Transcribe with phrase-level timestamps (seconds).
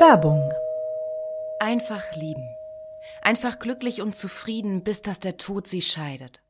[0.00, 0.52] Werbung.
[1.60, 2.48] Einfach lieben.
[3.22, 6.42] Einfach glücklich und zufrieden, bis dass der Tod sie scheidet.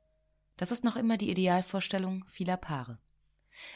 [0.56, 2.96] Das ist noch immer die Idealvorstellung vieler Paare.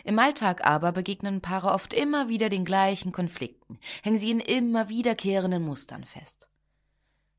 [0.05, 4.89] Im Alltag aber begegnen Paare oft immer wieder den gleichen Konflikten, hängen sie in immer
[4.89, 6.49] wiederkehrenden Mustern fest.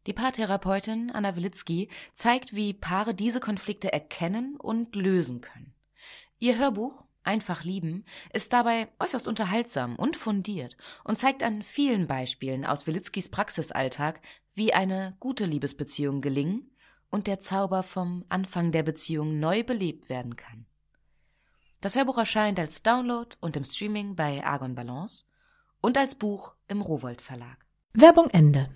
[0.05, 5.73] Die Paartherapeutin Anna Wilitzki zeigt, wie Paare diese Konflikte erkennen und lösen können.
[6.37, 12.65] Ihr Hörbuch Einfach lieben ist dabei äußerst unterhaltsam und fundiert und zeigt an vielen Beispielen
[12.65, 14.19] aus Wilitzkis Praxisalltag,
[14.55, 16.71] wie eine gute Liebesbeziehung gelingen
[17.11, 20.65] und der Zauber vom Anfang der Beziehung neu belebt werden kann.
[21.81, 25.25] Das Hörbuch erscheint als Download und im Streaming bei Argon Balance
[25.81, 27.63] und als Buch im Rowold Verlag.
[27.93, 28.71] Werbung Ende.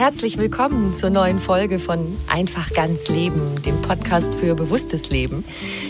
[0.00, 5.44] Herzlich willkommen zur neuen Folge von Einfach ganz Leben, dem Podcast für bewusstes Leben.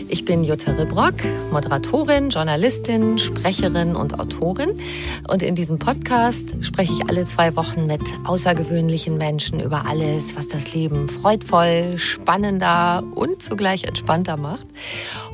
[0.08, 1.14] Ich bin Jutta Rebrock,
[1.53, 4.81] Moderatorin, Journalistin, Sprecherin und Autorin.
[5.28, 10.48] Und in diesem Podcast spreche ich alle zwei Wochen mit außergewöhnlichen Menschen über alles, was
[10.48, 14.66] das Leben freudvoll, spannender und zugleich entspannter macht.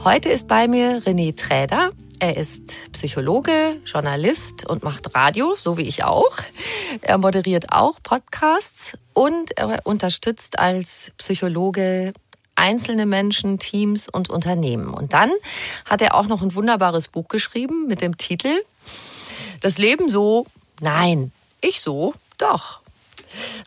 [0.05, 1.93] Heute ist bei mir René Träder.
[2.19, 6.39] Er ist Psychologe, Journalist und macht Radio, so wie ich auch.
[7.03, 12.13] Er moderiert auch Podcasts und er unterstützt als Psychologe
[12.55, 14.89] einzelne Menschen, Teams und Unternehmen.
[14.89, 15.31] Und dann
[15.85, 18.63] hat er auch noch ein wunderbares Buch geschrieben mit dem Titel
[19.61, 20.47] Das Leben so,
[20.81, 22.81] nein, ich so, doch.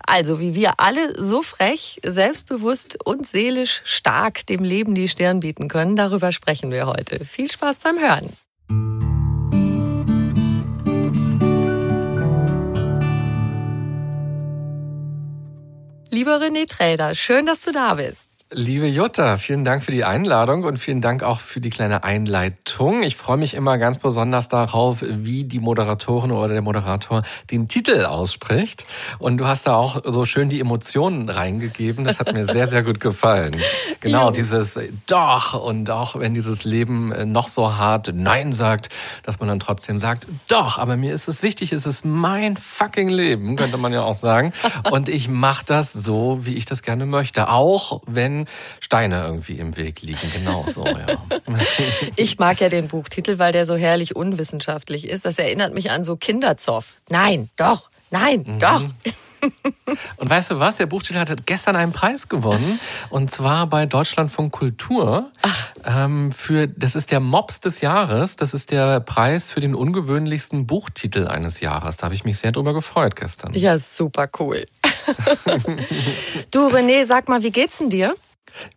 [0.05, 5.67] Also, wie wir alle so frech, selbstbewusst und seelisch stark dem Leben die Stirn bieten
[5.67, 7.23] können, darüber sprechen wir heute.
[7.25, 8.29] Viel Spaß beim Hören.
[16.19, 18.28] Lieber René Träder, schön, dass du da bist.
[18.51, 23.03] Liebe Jutta, vielen Dank für die Einladung und vielen Dank auch für die kleine Einleitung.
[23.03, 27.21] Ich freue mich immer ganz besonders darauf, wie die Moderatorin oder der Moderator
[27.51, 28.87] den Titel ausspricht.
[29.19, 32.05] Und du hast da auch so schön die Emotionen reingegeben.
[32.05, 33.55] Das hat mir sehr, sehr gut gefallen.
[34.01, 34.31] Genau, jo.
[34.31, 38.87] dieses Doch und auch wenn dieses Leben noch so hart Nein sagt,
[39.23, 43.09] dass man dann trotzdem sagt, Doch, aber mir ist es wichtig, es ist mein fucking
[43.09, 44.53] Leben, könnte man ja auch sagen.
[44.91, 47.49] Und ich mache das so, wie ich das gerne möchte.
[47.49, 48.38] Auch wenn
[48.79, 50.31] Steine irgendwie im Weg liegen.
[50.33, 51.07] Genau so, ja.
[52.15, 55.25] Ich mag ja den Buchtitel, weil der so herrlich unwissenschaftlich ist.
[55.25, 56.95] Das erinnert mich an so Kinderzoff.
[57.09, 58.59] Nein, doch, nein, mhm.
[58.59, 58.83] doch.
[60.17, 60.77] Und weißt du was?
[60.77, 62.79] Der Buchtitel hat gestern einen Preis gewonnen.
[63.09, 65.31] Und zwar bei Deutschlandfunk Kultur.
[65.41, 65.71] Ach.
[65.85, 68.35] Ähm, für, das ist der Mops des Jahres.
[68.35, 71.97] Das ist der Preis für den ungewöhnlichsten Buchtitel eines Jahres.
[71.97, 73.53] Da habe ich mich sehr drüber gefreut gestern.
[73.53, 74.65] Ja, super cool.
[76.51, 78.15] du, René, sag mal, wie geht's denn dir?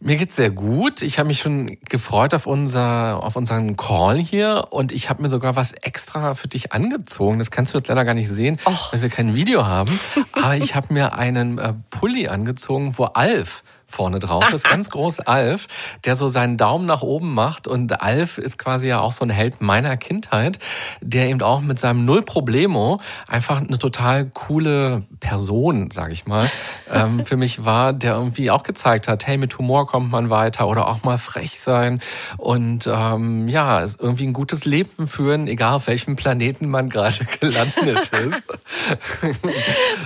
[0.00, 1.03] Mir geht's sehr gut.
[1.03, 5.31] Ich habe mich schon gefreut auf unser auf unseren Call hier und ich habe mir
[5.31, 7.38] sogar was extra für dich angezogen.
[7.38, 8.93] Das kannst du jetzt leider gar nicht sehen, Och.
[8.93, 9.99] weil wir kein Video haben.
[10.33, 15.20] Aber ich habe mir einen äh, Pulli angezogen, wo Alf vorne drauf ist, ganz groß
[15.20, 15.69] Alf,
[16.04, 17.69] der so seinen Daumen nach oben macht.
[17.69, 20.58] Und Alf ist quasi ja auch so ein Held meiner Kindheit,
[21.00, 26.50] der eben auch mit seinem Null Problemo einfach eine total coole Person, sag ich mal,
[26.91, 30.69] ähm, für mich war, der irgendwie auch gezeigt hat, hey, mit Humor kommt man weiter
[30.69, 32.00] oder auch mal frech sein
[32.36, 38.10] und ähm, ja, irgendwie ein gutes Leben führen, egal auf welchem Planeten man gerade gelandet
[38.12, 38.45] ist.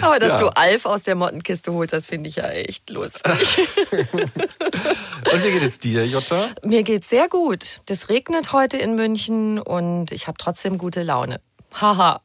[0.00, 0.38] Aber dass ja.
[0.38, 3.68] du Alf aus der Mottenkiste holst, das finde ich ja echt lustig.
[3.93, 6.49] und wie geht es dir, Jutta?
[6.62, 7.81] Mir geht's sehr gut.
[7.87, 11.40] Das regnet heute in München und ich habe trotzdem gute Laune.
[11.73, 12.20] Haha.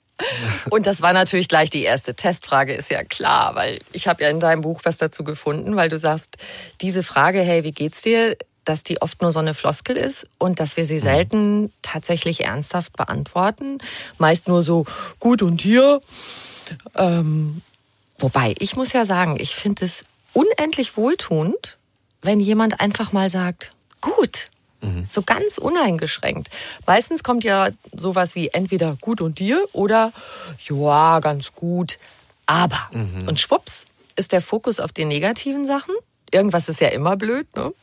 [0.69, 4.29] Und das war natürlich gleich die erste Testfrage, ist ja klar, weil ich habe ja
[4.29, 6.37] in deinem Buch was dazu gefunden, weil du sagst,
[6.79, 10.59] diese Frage, hey, wie geht's dir, dass die oft nur so eine Floskel ist und
[10.59, 10.99] dass wir sie mhm.
[10.99, 13.79] selten tatsächlich ernsthaft beantworten.
[14.17, 14.85] Meist nur so
[15.19, 16.01] gut und hier.
[16.95, 17.61] Ähm,
[18.19, 21.77] wobei, ich muss ja sagen, ich finde es unendlich wohltuend,
[22.21, 24.51] wenn jemand einfach mal sagt, gut,
[24.81, 25.05] Mhm.
[25.09, 26.49] So ganz uneingeschränkt.
[26.85, 30.11] Meistens kommt ja sowas wie entweder gut und dir oder
[30.67, 31.97] ja, ganz gut,
[32.45, 32.89] aber.
[32.91, 33.27] Mhm.
[33.27, 33.85] Und schwupps
[34.15, 35.93] ist der Fokus auf die negativen Sachen.
[36.31, 37.73] Irgendwas ist ja immer blöd, ne?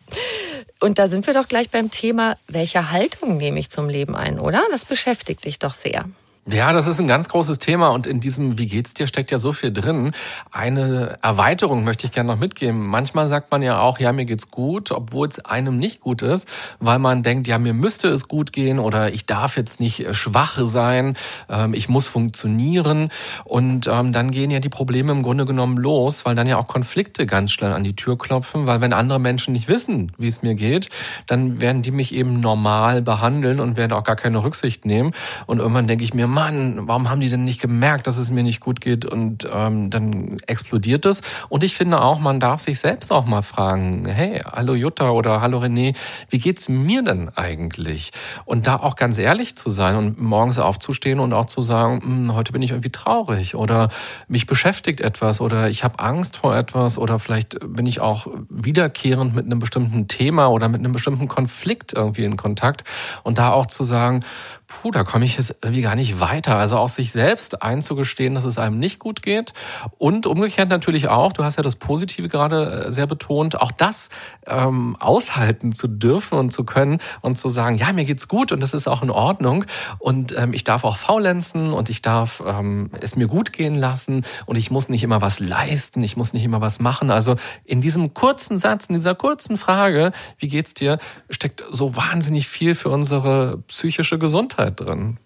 [0.81, 4.39] Und da sind wir doch gleich beim Thema, welche Haltung nehme ich zum Leben ein,
[4.39, 4.63] oder?
[4.71, 6.09] Das beschäftigt dich doch sehr.
[6.51, 9.39] Ja, das ist ein ganz großes Thema und in diesem Wie geht's dir steckt ja
[9.39, 10.13] so viel drin.
[10.51, 12.87] Eine Erweiterung möchte ich gerne noch mitgeben.
[12.87, 16.49] Manchmal sagt man ja auch, ja, mir geht's gut, obwohl es einem nicht gut ist,
[16.81, 20.15] weil man denkt, ja, mir müsste es gut gehen oder ich darf jetzt nicht äh,
[20.15, 21.19] schwach sein,
[21.51, 23.11] ähm, ich muss funktionieren
[23.45, 26.67] und ähm, dann gehen ja die Probleme im Grunde genommen los, weil dann ja auch
[26.67, 30.41] Konflikte ganz schnell an die Tür klopfen, weil wenn andere Menschen nicht wissen, wie es
[30.41, 30.89] mir geht,
[31.27, 35.13] dann werden die mich eben normal behandeln und werden auch gar keine Rücksicht nehmen
[35.45, 38.45] und irgendwann denke ich mir, Mann, warum haben die denn nicht gemerkt, dass es mir
[38.45, 39.05] nicht gut geht?
[39.05, 41.23] Und ähm, dann explodiert es.
[41.49, 45.41] Und ich finde auch, man darf sich selbst auch mal fragen, hey, hallo Jutta oder
[45.41, 45.97] hallo René,
[46.31, 48.13] wie geht's mir denn eigentlich?
[48.45, 52.35] Und da auch ganz ehrlich zu sein und morgens aufzustehen und auch zu sagen, hm,
[52.37, 53.89] heute bin ich irgendwie traurig oder
[54.29, 59.35] mich beschäftigt etwas oder ich habe Angst vor etwas oder vielleicht bin ich auch wiederkehrend
[59.35, 62.85] mit einem bestimmten Thema oder mit einem bestimmten Konflikt irgendwie in Kontakt
[63.25, 64.21] und da auch zu sagen,
[64.69, 66.57] puh, da komme ich jetzt irgendwie gar nicht weiter.
[66.57, 69.53] Also auch sich selbst einzugestehen, dass es einem nicht gut geht.
[69.99, 74.11] Und umgekehrt natürlich auch, du hast ja das Positive gerade äh, sehr betont, auch das
[74.47, 78.61] ähm, aushalten zu dürfen und zu können und zu sagen, ja, mir geht's gut und
[78.61, 79.65] das ist auch in Ordnung.
[79.99, 84.25] Und ähm, ich darf auch faulenzen und ich darf ähm, es mir gut gehen lassen
[84.47, 87.11] und ich muss nicht immer was leisten, ich muss nicht immer was machen.
[87.11, 90.99] Also in diesem kurzen Satz, in dieser kurzen Frage, wie geht's dir,
[91.31, 95.19] steckt so wahnsinnig viel für unsere psychische Gesundheit Gesundheit drin.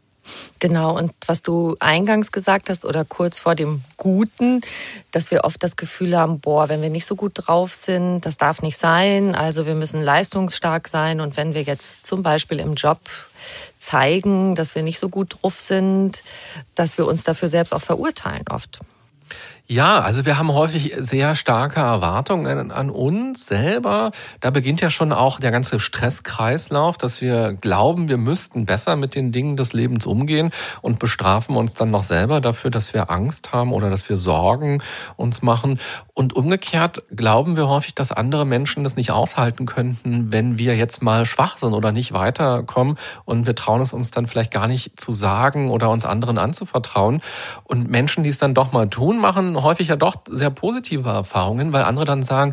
[0.58, 4.60] Genau, und was du eingangs gesagt hast oder kurz vor dem Guten,
[5.10, 8.36] dass wir oft das Gefühl haben, boah, wenn wir nicht so gut drauf sind, das
[8.36, 12.74] darf nicht sein, also wir müssen leistungsstark sein und wenn wir jetzt zum Beispiel im
[12.74, 13.00] Job
[13.78, 16.22] zeigen, dass wir nicht so gut drauf sind,
[16.74, 18.80] dass wir uns dafür selbst auch verurteilen oft.
[19.72, 24.10] Ja, also wir haben häufig sehr starke Erwartungen an uns selber.
[24.40, 29.14] Da beginnt ja schon auch der ganze Stresskreislauf, dass wir glauben, wir müssten besser mit
[29.14, 30.50] den Dingen des Lebens umgehen
[30.82, 34.82] und bestrafen uns dann noch selber dafür, dass wir Angst haben oder dass wir Sorgen
[35.16, 35.80] uns machen.
[36.14, 41.02] Und umgekehrt glauben wir häufig, dass andere Menschen das nicht aushalten könnten, wenn wir jetzt
[41.02, 42.98] mal schwach sind oder nicht weiterkommen.
[43.24, 47.22] Und wir trauen es uns dann vielleicht gar nicht zu sagen oder uns anderen anzuvertrauen.
[47.64, 51.72] Und Menschen, die es dann doch mal tun, machen häufig ja doch sehr positive Erfahrungen,
[51.72, 52.52] weil andere dann sagen,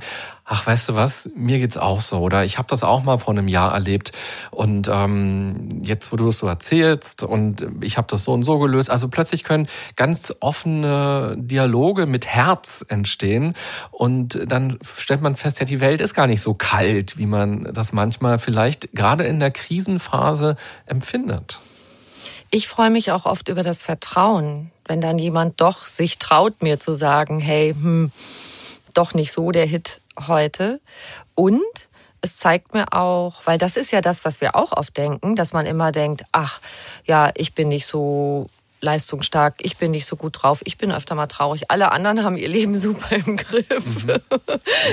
[0.52, 2.44] ach, weißt du was, mir geht's auch so oder?
[2.44, 4.12] Ich habe das auch mal vor einem Jahr erlebt.
[4.50, 8.58] Und ähm, jetzt, wo du das so erzählst und ich habe das so und so
[8.58, 13.54] gelöst, also plötzlich können ganz offene Dialoge mit Herz entstehen.
[13.92, 17.72] Und dann stellt man fest, ja, die Welt ist gar nicht so kalt, wie man
[17.72, 20.56] das manchmal vielleicht gerade in der Krisenphase
[20.88, 21.60] empfindet.
[22.50, 26.80] Ich freue mich auch oft über das Vertrauen, wenn dann jemand doch sich traut, mir
[26.80, 28.12] zu sagen, hey, hm,
[28.96, 30.82] doch nicht so der Hit heute.
[31.36, 31.90] Und
[32.22, 35.54] es zeigt mir auch, weil das ist ja das, was wir auch oft denken, dass
[35.54, 36.60] man immer denkt, ach,
[37.06, 38.50] ja, ich bin nicht so
[38.82, 41.70] leistungsstark, ich bin nicht so gut drauf, ich bin öfter mal traurig.
[41.70, 44.06] Alle anderen haben ihr Leben super im Griff.
[44.06, 44.20] Mhm.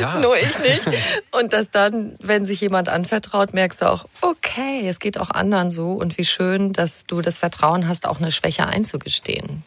[0.00, 0.18] Ja.
[0.20, 0.88] Nur ich nicht.
[1.30, 5.70] Und dass dann, wenn sich jemand anvertraut, merkst du auch, okay, es geht auch anderen
[5.70, 9.62] so und wie schön, dass du das Vertrauen hast, auch eine Schwäche einzugestehen.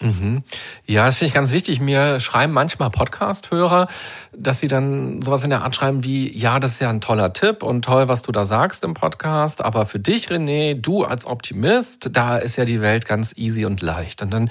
[0.00, 0.42] Mhm.
[0.86, 1.80] Ja, das finde ich ganz wichtig.
[1.80, 3.88] Mir schreiben manchmal Podcast-Hörer,
[4.36, 7.32] dass sie dann sowas in der Art schreiben wie, ja, das ist ja ein toller
[7.32, 11.26] Tipp und toll, was du da sagst im Podcast, aber für dich, René, du als
[11.26, 14.22] Optimist, da ist ja die Welt ganz easy und leicht.
[14.22, 14.50] Und dann,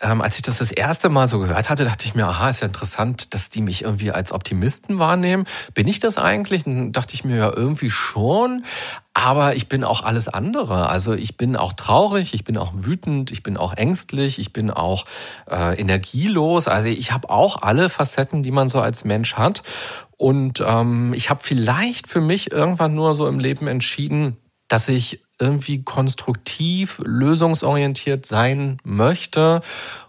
[0.00, 2.60] ähm, als ich das das erste Mal so gehört hatte, dachte ich mir, aha, ist
[2.60, 5.46] ja interessant, dass die mich irgendwie als Optimisten wahrnehmen.
[5.74, 6.64] Bin ich das eigentlich?
[6.64, 8.64] Dann dachte ich mir ja irgendwie schon.
[9.14, 10.88] Aber ich bin auch alles andere.
[10.88, 14.72] Also ich bin auch traurig, ich bin auch wütend, ich bin auch ängstlich, ich bin
[14.72, 15.04] auch
[15.48, 16.66] äh, energielos.
[16.66, 19.62] Also ich habe auch alle Facetten, die man so als Mensch hat.
[20.16, 25.22] Und ähm, ich habe vielleicht für mich irgendwann nur so im Leben entschieden, dass ich
[25.38, 29.62] irgendwie konstruktiv, lösungsorientiert sein möchte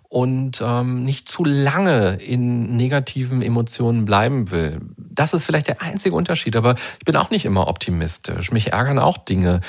[0.10, 4.80] und ähm, nicht zu lange in negativen Emotionen bleiben will.
[4.98, 8.52] Das ist vielleicht der einzige Unterschied, aber ich bin auch nicht immer optimistisch.
[8.52, 9.62] Mich ärgern auch Dinge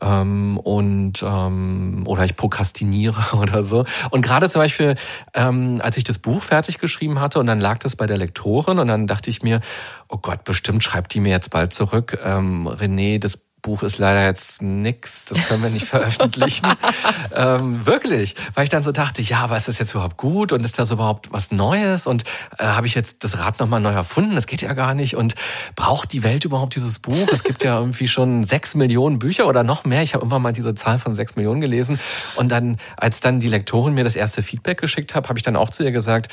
[0.00, 3.84] ähm, und ähm, oder ich prokrastiniere oder so.
[4.10, 4.96] Und gerade zum Beispiel,
[5.34, 8.78] ähm, als ich das Buch fertig geschrieben hatte und dann lag das bei der Lektorin
[8.78, 9.60] und dann dachte ich mir,
[10.08, 14.24] oh Gott, bestimmt schreibt die mir jetzt bald zurück, ähm, René, das Buch ist leider
[14.24, 16.70] jetzt nix, das können wir nicht veröffentlichen.
[17.34, 20.62] ähm, wirklich, weil ich dann so dachte, ja, aber ist das jetzt überhaupt gut und
[20.64, 22.24] ist das überhaupt was Neues und
[22.58, 24.34] äh, habe ich jetzt das Rad nochmal neu erfunden?
[24.34, 25.34] Das geht ja gar nicht und
[25.76, 27.26] braucht die Welt überhaupt dieses Buch?
[27.32, 30.02] Es gibt ja irgendwie schon sechs Millionen Bücher oder noch mehr.
[30.02, 31.98] Ich habe irgendwann mal diese Zahl von sechs Millionen gelesen
[32.36, 35.56] und dann, als dann die Lektorin mir das erste Feedback geschickt hat, habe ich dann
[35.56, 36.30] auch zu ihr gesagt,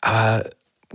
[0.00, 0.44] aber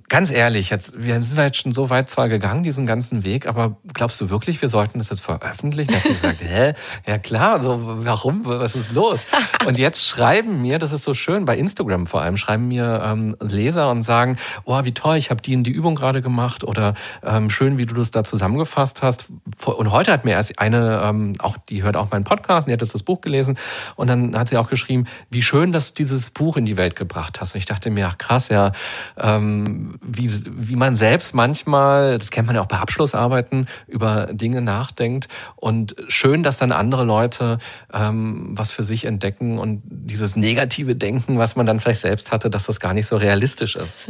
[0.07, 3.77] ganz ehrlich, jetzt, wir sind jetzt schon so weit zwar gegangen, diesen ganzen Weg, aber
[3.93, 5.93] glaubst du wirklich, wir sollten das jetzt veröffentlichen?
[5.93, 6.73] Hat sie gesagt, hä?
[7.05, 8.45] Ja klar, so, warum?
[8.45, 9.25] Was ist los?
[9.65, 13.35] Und jetzt schreiben mir, das ist so schön, bei Instagram vor allem, schreiben mir ähm,
[13.41, 16.93] Leser und sagen, oh, wie toll, ich habe die in die Übung gerade gemacht oder
[17.23, 19.27] ähm, schön, wie du das da zusammengefasst hast.
[19.65, 22.73] Und heute hat mir erst eine, ähm, auch die hört auch meinen Podcast, und die
[22.73, 23.57] hat das Buch gelesen
[23.95, 26.95] und dann hat sie auch geschrieben, wie schön, dass du dieses Buch in die Welt
[26.95, 27.53] gebracht hast.
[27.53, 28.71] Und ich dachte mir, ach krass, ja,
[29.17, 34.61] ähm, wie, wie man selbst manchmal, das kennt man ja auch bei Abschlussarbeiten, über Dinge
[34.61, 35.27] nachdenkt.
[35.55, 37.59] Und schön, dass dann andere Leute
[37.93, 42.49] ähm, was für sich entdecken und dieses negative Denken, was man dann vielleicht selbst hatte,
[42.49, 44.07] dass das gar nicht so realistisch ist.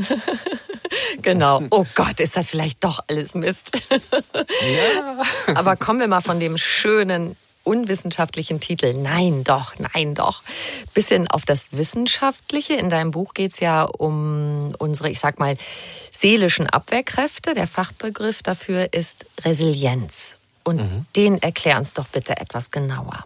[1.21, 1.63] genau.
[1.71, 3.83] Oh Gott, ist das vielleicht doch alles Mist.
[3.91, 5.55] ja.
[5.55, 7.35] Aber kommen wir mal von dem schönen
[7.69, 8.93] unwissenschaftlichen Titel.
[8.93, 10.41] Nein, doch, nein, doch.
[10.95, 12.73] Bisschen auf das Wissenschaftliche.
[12.73, 15.55] In deinem Buch geht es ja um unsere, ich sag mal,
[16.11, 17.53] seelischen Abwehrkräfte.
[17.53, 20.37] Der Fachbegriff dafür ist Resilienz.
[20.63, 21.05] Und mhm.
[21.15, 23.23] den erklär uns doch bitte etwas genauer.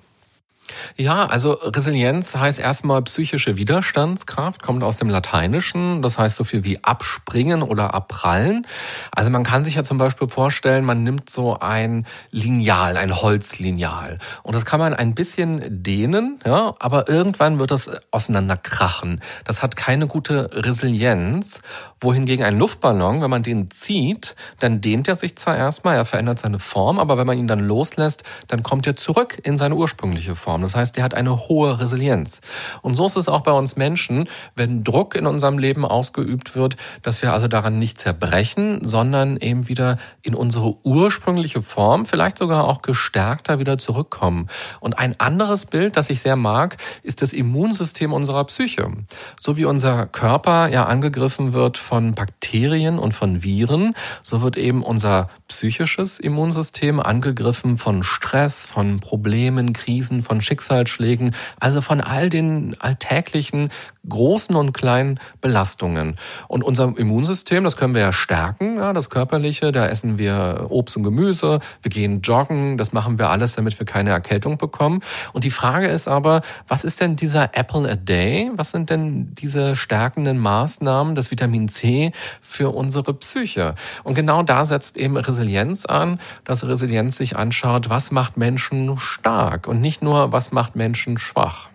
[0.96, 6.64] Ja, also Resilienz heißt erstmal psychische Widerstandskraft, kommt aus dem Lateinischen, das heißt so viel
[6.64, 8.66] wie abspringen oder abprallen.
[9.12, 14.20] Also man kann sich ja zum Beispiel vorstellen, man nimmt so ein Lineal, ein Holzlineal
[14.44, 19.22] und das kann man ein bisschen dehnen, ja, aber irgendwann wird das auseinanderkrachen.
[19.46, 21.62] Das hat keine gute Resilienz
[22.04, 26.40] wohingegen ein Luftballon, wenn man den zieht, dann dehnt er sich zwar erstmal, er verändert
[26.40, 30.36] seine Form, aber wenn man ihn dann loslässt, dann kommt er zurück in seine ursprüngliche
[30.36, 30.62] Form.
[30.62, 32.42] Das heißt, er hat eine hohe Resilienz.
[32.82, 36.78] Und so ist es auch bei uns Menschen, wenn Druck in unserem Leben ausgeübt wird,
[37.02, 42.66] dass wir also daran nicht zerbrechen, sondern eben wieder in unsere ursprüngliche Form, vielleicht sogar
[42.66, 44.48] auch gestärkter wieder zurückkommen.
[44.80, 48.92] Und ein anderes Bild, das ich sehr mag, ist das Immunsystem unserer Psyche.
[49.40, 55.30] So wie unser Körper ja angegriffen wird Bakterien und von Viren, so wird eben unser
[55.48, 63.70] psychisches Immunsystem angegriffen von Stress, von Problemen, Krisen, von Schicksalsschlägen, also von all den alltäglichen
[64.08, 66.18] großen und kleinen Belastungen.
[66.48, 70.98] Und unser Immunsystem, das können wir ja stärken, ja, das körperliche, da essen wir Obst
[70.98, 75.02] und Gemüse, wir gehen joggen, das machen wir alles, damit wir keine Erkältung bekommen.
[75.32, 78.52] Und die Frage ist aber, was ist denn dieser Apple a Day?
[78.56, 83.76] Was sind denn diese stärkenden Maßnahmen, das Vitamin C für unsere Psyche?
[84.04, 89.68] Und genau da setzt eben Resilienz an, dass Resilienz sich anschaut, was macht Menschen stark
[89.68, 91.73] und nicht nur, was macht Menschen schwach.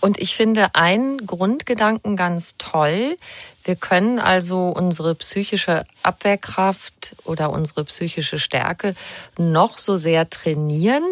[0.00, 3.18] Und ich finde einen Grundgedanken ganz toll.
[3.64, 8.94] Wir können also unsere psychische Abwehrkraft oder unsere psychische Stärke
[9.36, 11.04] noch so sehr trainieren.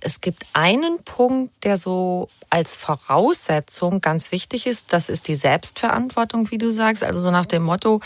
[0.00, 4.92] Es gibt einen Punkt, der so als Voraussetzung ganz wichtig ist.
[4.92, 7.02] Das ist die Selbstverantwortung, wie du sagst.
[7.02, 8.00] Also so nach dem Motto,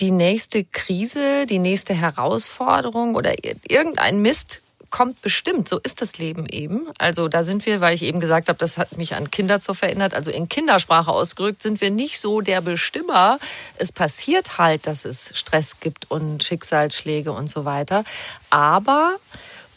[0.00, 3.34] die nächste Krise, die nächste Herausforderung oder
[3.68, 5.68] irgendein Mist kommt bestimmt.
[5.68, 6.86] So ist das Leben eben.
[6.98, 9.74] Also da sind wir, weil ich eben gesagt habe, das hat mich an Kinder zu
[9.74, 10.14] verändert.
[10.14, 13.40] Also in Kindersprache ausgerückt sind wir nicht so der Bestimmer.
[13.76, 18.04] Es passiert halt, dass es Stress gibt und Schicksalsschläge und so weiter.
[18.50, 19.16] Aber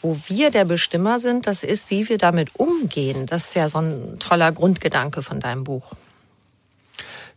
[0.00, 3.26] wo wir der Bestimmer sind, das ist, wie wir damit umgehen.
[3.26, 5.94] Das ist ja so ein toller Grundgedanke von deinem Buch.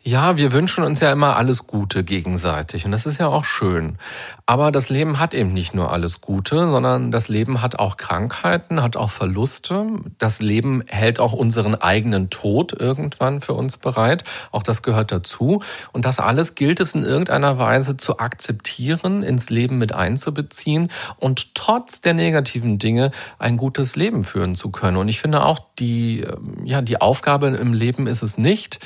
[0.09, 3.99] Ja, wir wünschen uns ja immer alles Gute gegenseitig und das ist ja auch schön.
[4.47, 8.81] Aber das Leben hat eben nicht nur alles Gute, sondern das Leben hat auch Krankheiten,
[8.81, 9.85] hat auch Verluste.
[10.17, 14.23] Das Leben hält auch unseren eigenen Tod irgendwann für uns bereit.
[14.51, 15.61] Auch das gehört dazu.
[15.91, 21.53] Und das alles gilt es in irgendeiner Weise zu akzeptieren, ins Leben mit einzubeziehen und
[21.53, 24.97] trotz der negativen Dinge ein gutes Leben führen zu können.
[24.97, 26.25] Und ich finde auch die,
[26.63, 28.79] ja, die Aufgabe im Leben ist es nicht,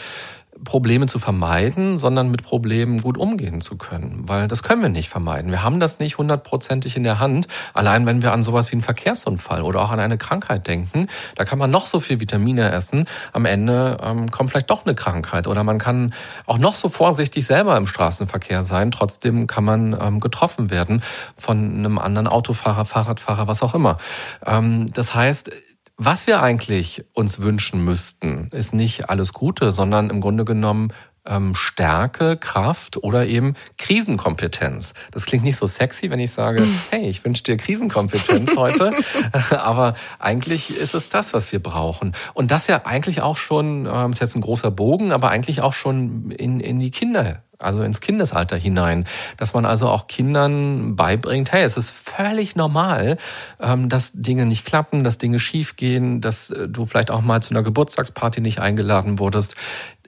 [0.64, 4.24] Probleme zu vermeiden, sondern mit Problemen gut umgehen zu können.
[4.28, 5.52] Weil das können wir nicht vermeiden.
[5.52, 7.48] Wir haben das nicht hundertprozentig in der Hand.
[7.74, 11.46] Allein wenn wir an sowas wie einen Verkehrsunfall oder auch an eine Krankheit denken, da
[11.46, 13.06] kann man noch so viel Vitamine essen.
[13.32, 15.48] Am Ende ähm, kommt vielleicht doch eine Krankheit.
[15.48, 16.14] Oder man kann
[16.46, 18.92] auch noch so vorsichtig selber im Straßenverkehr sein.
[18.92, 21.04] Trotzdem kann man ähm, getroffen werden
[21.38, 23.98] von einem anderen Autofahrer, Fahrradfahrer, was auch immer.
[24.46, 25.52] Ähm, das heißt,
[25.98, 30.92] was wir eigentlich uns wünschen müssten, ist nicht alles Gute, sondern im Grunde genommen
[31.26, 34.94] ähm, Stärke, Kraft oder eben Krisenkompetenz.
[35.12, 38.92] Das klingt nicht so sexy, wenn ich sage, hey, ich wünsche dir Krisenkompetenz heute.
[39.52, 42.14] Aber eigentlich ist es das, was wir brauchen.
[42.34, 45.74] Und das ja eigentlich auch schon, ähm, ist jetzt ein großer Bogen, aber eigentlich auch
[45.74, 49.06] schon in, in die Kinder also ins Kindesalter hinein,
[49.38, 53.18] dass man also auch Kindern beibringt, hey, es ist völlig normal,
[53.60, 57.52] ähm, dass Dinge nicht klappen, dass Dinge schiefgehen, dass äh, du vielleicht auch mal zu
[57.52, 59.56] einer Geburtstagsparty nicht eingeladen wurdest.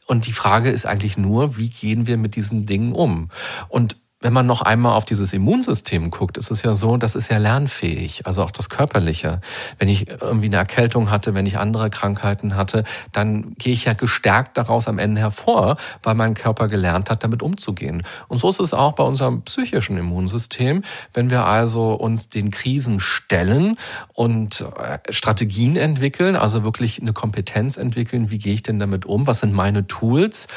[0.06, 3.30] Und die Frage ist eigentlich nur, wie gehen wir mit diesen Dingen um?
[3.70, 7.30] Und wenn man noch einmal auf dieses Immunsystem guckt, ist es ja so, das ist
[7.30, 9.42] ja lernfähig, also auch das Körperliche.
[9.78, 13.94] Wenn ich irgendwie eine Erkältung hatte, wenn ich andere Krankheiten hatte, dann gehe ich ja
[13.94, 18.04] gestärkt daraus am Ende hervor, weil mein Körper gelernt hat, damit umzugehen.
[18.30, 20.84] Und so ist es auch bei unserem psychischen Immunsystem.
[21.14, 23.78] Wenn wir also uns den Krisen stellen
[24.14, 29.28] und äh, Strategien entwickeln, also wirklich eine Kompetenz entwickeln, wie gehe ich denn damit um,
[29.28, 30.48] was sind meine Tools,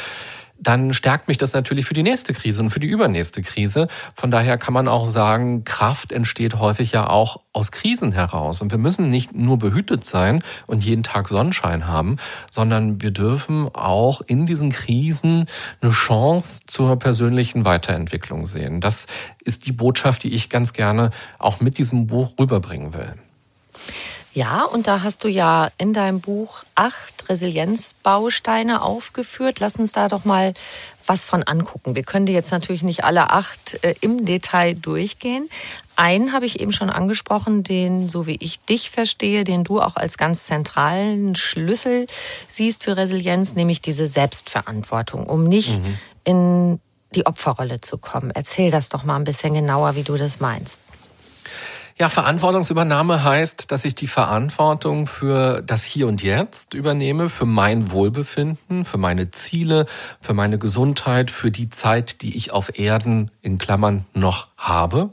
[0.61, 3.89] dann stärkt mich das natürlich für die nächste Krise und für die übernächste Krise.
[4.15, 8.61] Von daher kann man auch sagen, Kraft entsteht häufig ja auch aus Krisen heraus.
[8.61, 12.17] Und wir müssen nicht nur behütet sein und jeden Tag Sonnenschein haben,
[12.51, 15.47] sondern wir dürfen auch in diesen Krisen
[15.81, 18.81] eine Chance zur persönlichen Weiterentwicklung sehen.
[18.81, 19.07] Das
[19.45, 23.15] ist die Botschaft, die ich ganz gerne auch mit diesem Buch rüberbringen will.
[24.39, 29.59] Ja, und da hast du ja in deinem Buch acht Resilienzbausteine aufgeführt.
[29.59, 30.55] Lass uns da doch mal
[31.05, 31.97] was von angucken.
[31.97, 35.49] Wir können dir jetzt natürlich nicht alle acht äh, im Detail durchgehen.
[35.97, 39.97] Einen habe ich eben schon angesprochen, den, so wie ich dich verstehe, den du auch
[39.97, 42.07] als ganz zentralen Schlüssel
[42.47, 45.99] siehst für Resilienz, nämlich diese Selbstverantwortung, um nicht mhm.
[46.23, 46.81] in
[47.13, 48.31] die Opferrolle zu kommen.
[48.31, 50.81] Erzähl das doch mal ein bisschen genauer, wie du das meinst.
[52.01, 57.91] Ja, Verantwortungsübernahme heißt, dass ich die Verantwortung für das Hier und Jetzt übernehme, für mein
[57.91, 59.87] Wohlbefinden, für meine Ziele,
[60.21, 65.11] für meine Gesundheit, für die Zeit, die ich auf Erden in Klammern noch habe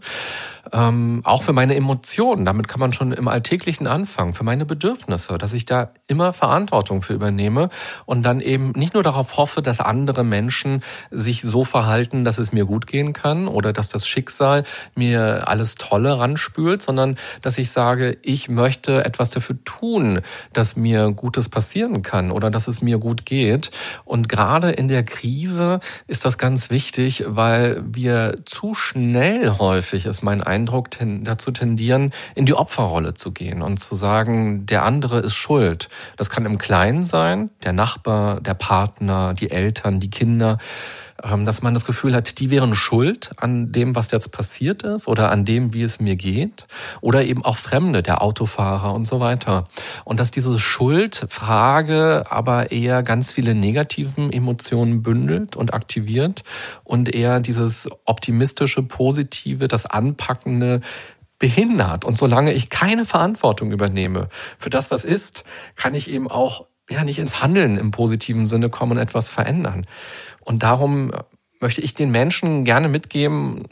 [0.72, 2.46] ähm, auch für meine Emotionen.
[2.46, 7.02] Damit kann man schon im Alltäglichen anfangen, für meine Bedürfnisse, dass ich da immer Verantwortung
[7.02, 7.70] für übernehme
[8.06, 12.52] und dann eben nicht nur darauf hoffe, dass andere Menschen sich so verhalten, dass es
[12.52, 14.64] mir gut gehen kann oder dass das Schicksal
[14.96, 20.22] mir alles Tolle ranspült, sondern dass ich sage, ich möchte etwas dafür tun,
[20.54, 23.72] dass mir Gutes passieren kann oder dass es mir gut geht.
[24.04, 30.22] Und gerade in der Krise ist das ganz wichtig, weil wir zu schnell häufig, ist
[30.22, 34.84] mein Eindruck, Eindruck ten, dazu tendieren, in die Opferrolle zu gehen und zu sagen, der
[34.84, 35.90] andere ist schuld.
[36.16, 40.58] Das kann im Kleinen sein, der Nachbar, der Partner, die Eltern, die Kinder.
[41.24, 45.08] Ähm, dass man das Gefühl hat, die wären schuld an dem, was jetzt passiert ist
[45.08, 46.68] oder an dem, wie es mir geht
[47.00, 49.64] oder eben auch Fremde, der Autofahrer und so weiter.
[50.04, 56.44] Und dass diese Schuldfrage aber eher ganz viele negativen Emotionen bündelt und aktiviert
[56.84, 60.82] und eher dieses optimistische, positive, das anpackende
[61.40, 62.04] behindert.
[62.04, 65.46] Und solange ich keine Verantwortung übernehme für das, was ist,
[65.78, 69.86] kann ich eben auch ja nicht ins Handeln im positiven Sinne kommen und etwas verändern.
[70.46, 71.12] Und darum
[71.60, 73.64] möchte ich den Menschen gerne mitgeben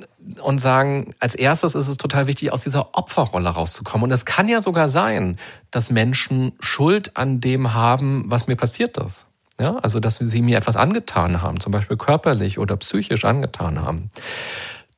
[0.41, 4.05] und sagen, als erstes ist es total wichtig, aus dieser Opferrolle rauszukommen.
[4.05, 5.37] Und es kann ja sogar sein,
[5.71, 9.27] dass Menschen Schuld an dem haben, was mir passiert ist.
[9.59, 14.09] Ja, also, dass sie mir etwas angetan haben, zum Beispiel körperlich oder psychisch angetan haben.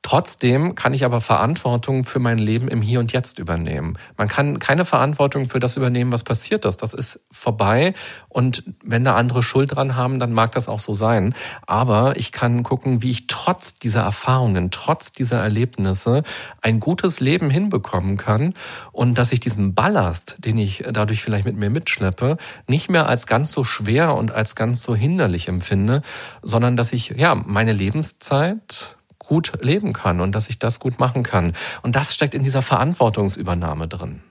[0.05, 3.97] Trotzdem kann ich aber Verantwortung für mein Leben im Hier und Jetzt übernehmen.
[4.17, 6.83] Man kann keine Verantwortung für das übernehmen, was passiert ist.
[6.83, 7.95] Das ist vorbei.
[8.29, 11.33] Und wenn da andere Schuld dran haben, dann mag das auch so sein.
[11.65, 16.21] Aber ich kann gucken, wie ich trotz dieser Erfahrungen, trotz dieser Erlebnisse
[16.61, 18.53] ein gutes Leben hinbekommen kann
[18.91, 22.37] und dass ich diesen Ballast, den ich dadurch vielleicht mit mir mitschleppe,
[22.67, 26.03] nicht mehr als ganz so schwer und als ganz so hinderlich empfinde,
[26.43, 28.95] sondern dass ich, ja, meine Lebenszeit
[29.27, 31.53] gut leben kann und dass ich das gut machen kann.
[31.81, 34.21] Und das steckt in dieser Verantwortungsübernahme drin.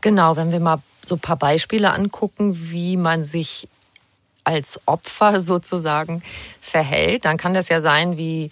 [0.00, 3.68] Genau, wenn wir mal so ein paar Beispiele angucken, wie man sich
[4.44, 6.22] als Opfer sozusagen
[6.60, 8.50] verhält, dann kann das ja sein wie,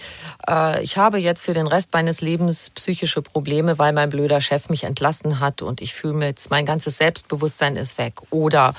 [0.49, 4.71] äh, ich habe jetzt für den Rest meines Lebens psychische Probleme, weil mein blöder Chef
[4.71, 8.15] mich entlassen hat und ich fühle mir jetzt, mein ganzes Selbstbewusstsein ist weg.
[8.31, 8.75] Oder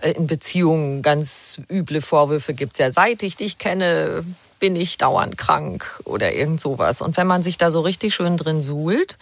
[0.00, 4.24] äh, in Beziehungen ganz üble Vorwürfe gibt es ja, seit ich dich kenne,
[4.64, 7.02] bin ich dauernd krank oder irgend sowas.
[7.02, 9.18] Und wenn man sich da so richtig schön drin suhlt,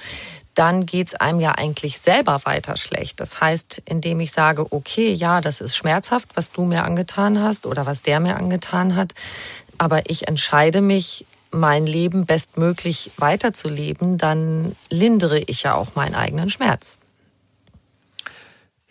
[0.55, 3.19] dann geht's einem ja eigentlich selber weiter schlecht.
[3.19, 7.67] Das heißt, indem ich sage, okay, ja, das ist schmerzhaft, was du mir angetan hast
[7.67, 9.15] oder was der mir angetan hat,
[9.79, 16.51] aber ich entscheide mich, mein Leben bestmöglich weiterzuleben, dann lindere ich ja auch meinen eigenen
[16.51, 17.02] Schmerz.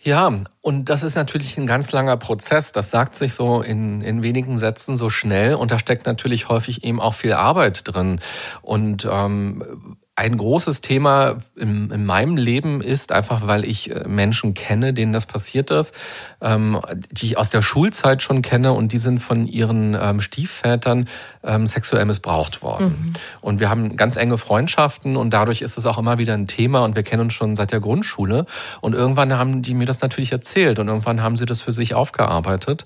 [0.04, 2.72] Ja, und das ist natürlich ein ganz langer Prozess.
[2.72, 6.84] Das sagt sich so in, in wenigen Sätzen so schnell und da steckt natürlich häufig
[6.84, 8.20] eben auch viel Arbeit drin.
[8.64, 14.54] Und ähm, ein großes Thema in, in, meinem Leben ist, einfach weil ich äh, Menschen
[14.54, 15.96] kenne, denen das passiert ist,
[16.42, 16.80] ähm,
[17.12, 21.06] die ich aus der Schulzeit schon kenne und die sind von ihren ähm, Stiefvätern
[21.44, 22.88] ähm, sexuell missbraucht worden.
[22.88, 23.14] Mhm.
[23.42, 26.86] Und wir haben ganz enge Freundschaften und dadurch ist es auch immer wieder ein Thema
[26.86, 28.46] und wir kennen uns schon seit der Grundschule.
[28.80, 31.96] Und irgendwann haben die mir das natürlich erzählt und irgendwann haben sie das für sich
[31.96, 32.86] aufgearbeitet.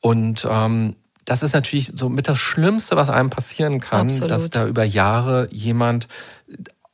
[0.00, 0.94] Und ähm,
[1.28, 4.30] das ist natürlich so mit das Schlimmste, was einem passieren kann, Absolut.
[4.30, 6.08] dass da über Jahre jemand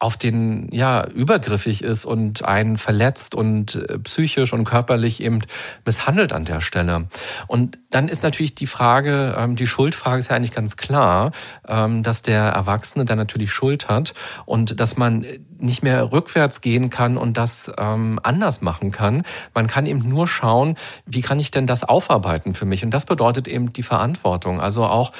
[0.00, 5.38] auf den ja übergriffig ist und einen verletzt und äh, psychisch und körperlich eben
[5.86, 7.06] misshandelt an der Stelle.
[7.46, 11.30] Und dann ist natürlich die Frage, ähm, die Schuldfrage ist ja eigentlich ganz klar,
[11.66, 14.14] ähm, dass der Erwachsene dann natürlich Schuld hat
[14.46, 15.24] und dass man
[15.64, 19.22] nicht mehr rückwärts gehen kann und das ähm, anders machen kann.
[19.54, 22.84] Man kann eben nur schauen, wie kann ich denn das aufarbeiten für mich?
[22.84, 24.60] Und das bedeutet eben die Verantwortung.
[24.60, 25.12] Also auch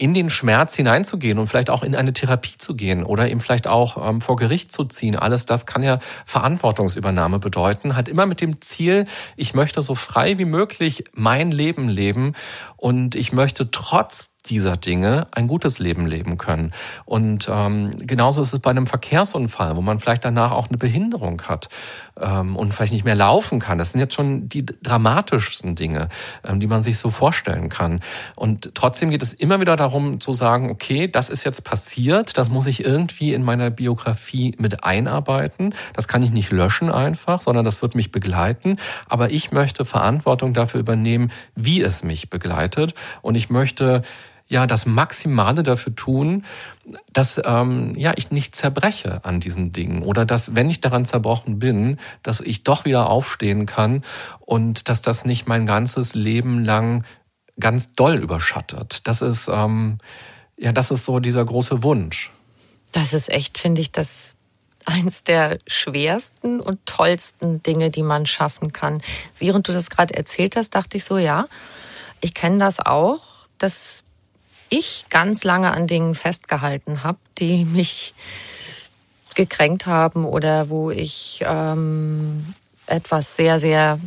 [0.00, 3.66] in den Schmerz hineinzugehen und vielleicht auch in eine Therapie zu gehen oder eben vielleicht
[3.66, 5.14] auch ähm, vor Gericht zu ziehen.
[5.14, 9.04] Alles das kann ja Verantwortungsübernahme bedeuten, hat immer mit dem Ziel,
[9.36, 12.32] ich möchte so frei wie möglich mein Leben leben
[12.80, 16.72] und ich möchte trotz dieser Dinge ein gutes Leben leben können.
[17.04, 21.42] Und ähm, genauso ist es bei einem Verkehrsunfall, wo man vielleicht danach auch eine Behinderung
[21.42, 21.68] hat
[22.18, 23.76] ähm, und vielleicht nicht mehr laufen kann.
[23.76, 26.08] Das sind jetzt schon die dramatischsten Dinge,
[26.42, 28.00] ähm, die man sich so vorstellen kann.
[28.34, 32.48] Und trotzdem geht es immer wieder darum zu sagen, okay, das ist jetzt passiert, das
[32.48, 35.74] muss ich irgendwie in meiner Biografie mit einarbeiten.
[35.92, 38.78] Das kann ich nicht löschen einfach, sondern das wird mich begleiten.
[39.06, 42.69] Aber ich möchte Verantwortung dafür übernehmen, wie es mich begleitet.
[43.22, 44.02] Und ich möchte
[44.50, 46.44] ja das Maximale dafür tun,
[47.12, 51.60] dass ähm, ja ich nicht zerbreche an diesen Dingen oder dass wenn ich daran zerbrochen
[51.60, 54.04] bin, dass ich doch wieder aufstehen kann
[54.40, 57.04] und dass das nicht mein ganzes Leben lang
[57.60, 59.06] ganz doll überschattet.
[59.06, 59.98] Das ist ähm,
[60.58, 62.32] ja das ist so dieser große Wunsch.
[62.90, 64.34] Das ist echt, finde ich, das
[64.84, 69.00] eins der schwersten und tollsten Dinge, die man schaffen kann.
[69.38, 71.46] Während du das gerade erzählt hast, dachte ich so, ja,
[72.20, 73.20] ich kenne das auch,
[73.58, 74.04] dass
[74.68, 78.14] ich ganz lange an Dingen festgehalten habe, die mich
[79.34, 82.54] gekränkt haben oder wo ich ähm,
[82.86, 83.98] etwas sehr, sehr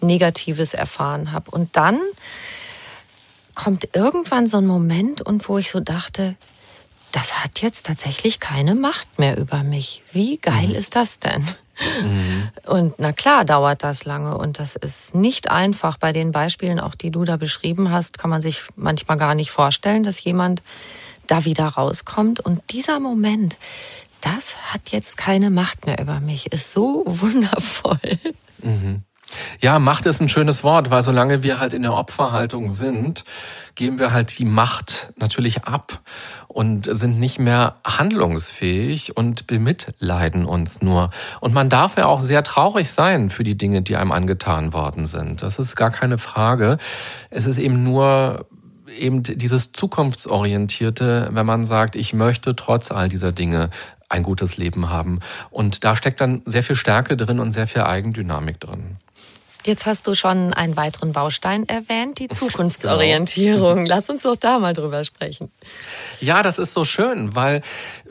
[0.00, 1.50] Negatives erfahren habe.
[1.50, 2.00] Und dann
[3.54, 6.36] kommt irgendwann so ein Moment und wo ich so dachte,
[7.12, 10.02] das hat jetzt tatsächlich keine Macht mehr über mich.
[10.12, 10.74] Wie geil mhm.
[10.74, 11.44] ist das denn?
[12.02, 12.48] Mhm.
[12.66, 15.98] Und na klar dauert das lange und das ist nicht einfach.
[15.98, 19.50] Bei den Beispielen, auch die du da beschrieben hast, kann man sich manchmal gar nicht
[19.50, 20.62] vorstellen, dass jemand
[21.26, 22.40] da wieder rauskommt.
[22.40, 23.56] Und dieser Moment,
[24.20, 28.18] das hat jetzt keine Macht mehr über mich, ist so wundervoll.
[28.62, 29.02] Mhm.
[29.60, 33.24] Ja, Macht ist ein schönes Wort, weil solange wir halt in der Opferhaltung sind,
[33.74, 36.00] geben wir halt die Macht natürlich ab
[36.48, 41.10] und sind nicht mehr handlungsfähig und bemitleiden uns nur.
[41.40, 45.06] Und man darf ja auch sehr traurig sein für die Dinge, die einem angetan worden
[45.06, 45.42] sind.
[45.42, 46.78] Das ist gar keine Frage.
[47.30, 48.46] Es ist eben nur
[48.98, 53.70] eben dieses zukunftsorientierte, wenn man sagt, ich möchte trotz all dieser Dinge
[54.08, 55.20] ein gutes Leben haben.
[55.50, 58.98] Und da steckt dann sehr viel Stärke drin und sehr viel Eigendynamik drin.
[59.64, 63.84] Jetzt hast du schon einen weiteren Baustein erwähnt, die Zukunftsorientierung.
[63.84, 63.88] Genau.
[63.94, 65.52] Lass uns doch da mal drüber sprechen.
[66.20, 67.62] Ja, das ist so schön, weil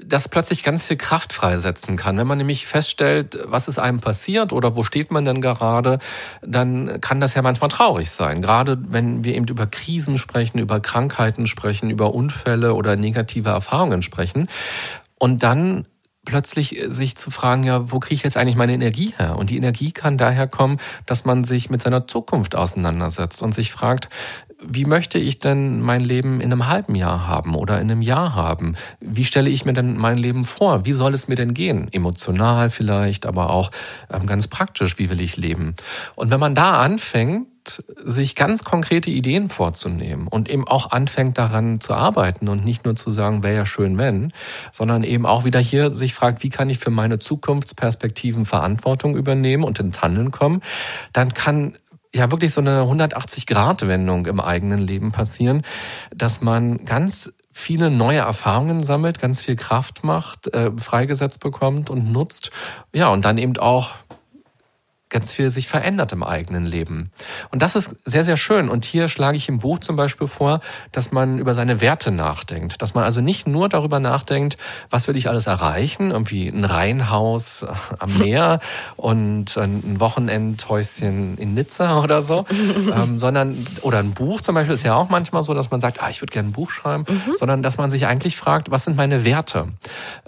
[0.02, 2.18] das plötzlich ganz viel Kraft freisetzen kann.
[2.18, 6.00] Wenn man nämlich feststellt, was ist einem passiert oder wo steht man denn gerade,
[6.42, 8.42] dann kann das ja manchmal traurig sein.
[8.42, 14.02] Gerade wenn wir eben über Krisen sprechen, über Krankheiten sprechen, über Unfälle oder negative Erfahrungen
[14.02, 14.48] sprechen.
[15.18, 15.86] Und dann
[16.26, 19.38] plötzlich äh, sich zu fragen, ja, wo kriege ich jetzt eigentlich meine Energie her?
[19.38, 23.72] Und die Energie kann daher kommen, dass man sich mit seiner Zukunft auseinandersetzt und sich
[23.72, 24.10] fragt,
[24.64, 28.36] wie möchte ich denn mein Leben in einem halben Jahr haben oder in einem Jahr
[28.36, 28.76] haben?
[29.00, 30.86] Wie stelle ich mir denn mein Leben vor?
[30.86, 31.92] Wie soll es mir denn gehen?
[31.92, 33.72] Emotional vielleicht, aber auch
[34.12, 35.76] ähm, ganz praktisch, wie will ich leben?
[36.16, 37.48] Und wenn man da anfängt,
[38.04, 42.96] sich ganz konkrete Ideen vorzunehmen und eben auch anfängt daran zu arbeiten und nicht nur
[42.96, 44.34] zu sagen, wäre ja schön, wenn,
[44.72, 49.64] sondern eben auch wieder hier sich fragt, wie kann ich für meine Zukunftsperspektiven Verantwortung übernehmen
[49.64, 50.62] und ins Handeln kommen,
[51.14, 51.78] dann kann
[52.14, 55.64] ja wirklich so eine 180-Grad-Wendung im eigenen Leben passieren,
[56.14, 62.12] dass man ganz viele neue Erfahrungen sammelt, ganz viel Kraft macht, äh, freigesetzt bekommt und
[62.12, 62.52] nutzt.
[62.94, 63.92] Ja, und dann eben auch
[65.12, 67.12] ganz viel sich verändert im eigenen Leben.
[67.52, 68.70] Und das ist sehr, sehr schön.
[68.70, 72.82] Und hier schlage ich im Buch zum Beispiel vor, dass man über seine Werte nachdenkt.
[72.82, 74.58] Dass man also nicht nur darüber nachdenkt,
[74.90, 77.66] was will ich alles erreichen, irgendwie ein Reihenhaus
[78.00, 78.62] am Meer
[78.96, 82.46] und ein Wochenendhäuschen in Nizza oder so,
[82.96, 86.02] ähm, sondern, oder ein Buch zum Beispiel ist ja auch manchmal so, dass man sagt,
[86.02, 87.36] ah, ich würde gerne ein Buch schreiben, mhm.
[87.38, 89.68] sondern dass man sich eigentlich fragt, was sind meine Werte?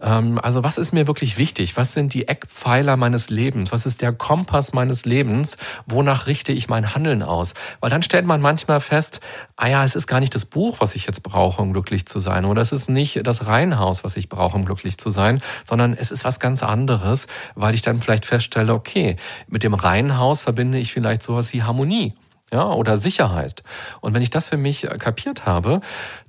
[0.01, 1.77] Ähm, also was ist mir wirklich wichtig?
[1.77, 3.71] Was sind die Eckpfeiler meines Lebens?
[3.71, 7.53] Was ist der Kompass meines Lebens, wonach richte ich mein Handeln aus?
[7.79, 9.19] Weil dann stellt man manchmal fest,
[9.55, 12.19] ah ja, es ist gar nicht das Buch, was ich jetzt brauche, um glücklich zu
[12.19, 15.93] sein, oder es ist nicht das Reihenhaus, was ich brauche, um glücklich zu sein, sondern
[15.93, 19.15] es ist was ganz anderes, weil ich dann vielleicht feststelle, okay,
[19.47, 22.13] mit dem Reihenhaus verbinde ich vielleicht sowas wie Harmonie
[22.53, 23.63] ja, oder Sicherheit.
[23.99, 25.81] Und wenn ich das für mich kapiert habe,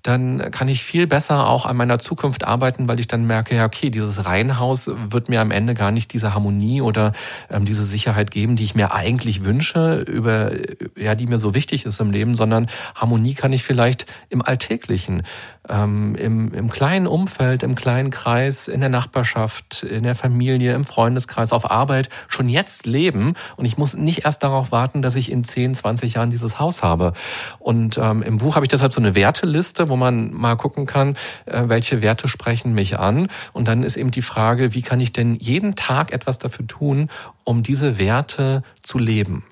[0.05, 3.65] dann kann ich viel besser auch an meiner Zukunft arbeiten, weil ich dann merke, ja,
[3.65, 7.13] okay, dieses Reihenhaus wird mir am Ende gar nicht diese Harmonie oder
[7.51, 10.53] ähm, diese Sicherheit geben, die ich mir eigentlich wünsche, über,
[10.95, 15.23] ja, die mir so wichtig ist im Leben, sondern Harmonie kann ich vielleicht im Alltäglichen,
[15.71, 20.85] ähm, im, im kleinen Umfeld, im kleinen Kreis, in der Nachbarschaft, in der Familie, im
[20.85, 23.33] Freundeskreis, auf Arbeit schon jetzt leben.
[23.57, 26.83] Und ich muss nicht erst darauf warten, dass ich in 10, 20 Jahren dieses Haus
[26.83, 27.15] habe.
[27.59, 31.17] Und ähm, im Buch habe ich deshalb so eine Werteliste, wo man mal gucken kann,
[31.47, 33.29] äh, welche Werte sprechen mich an.
[33.53, 37.11] Und dann ist eben die Frage, wie kann ich denn jeden Tag etwas dafür tun,
[37.45, 39.45] um diese Werte zu leben?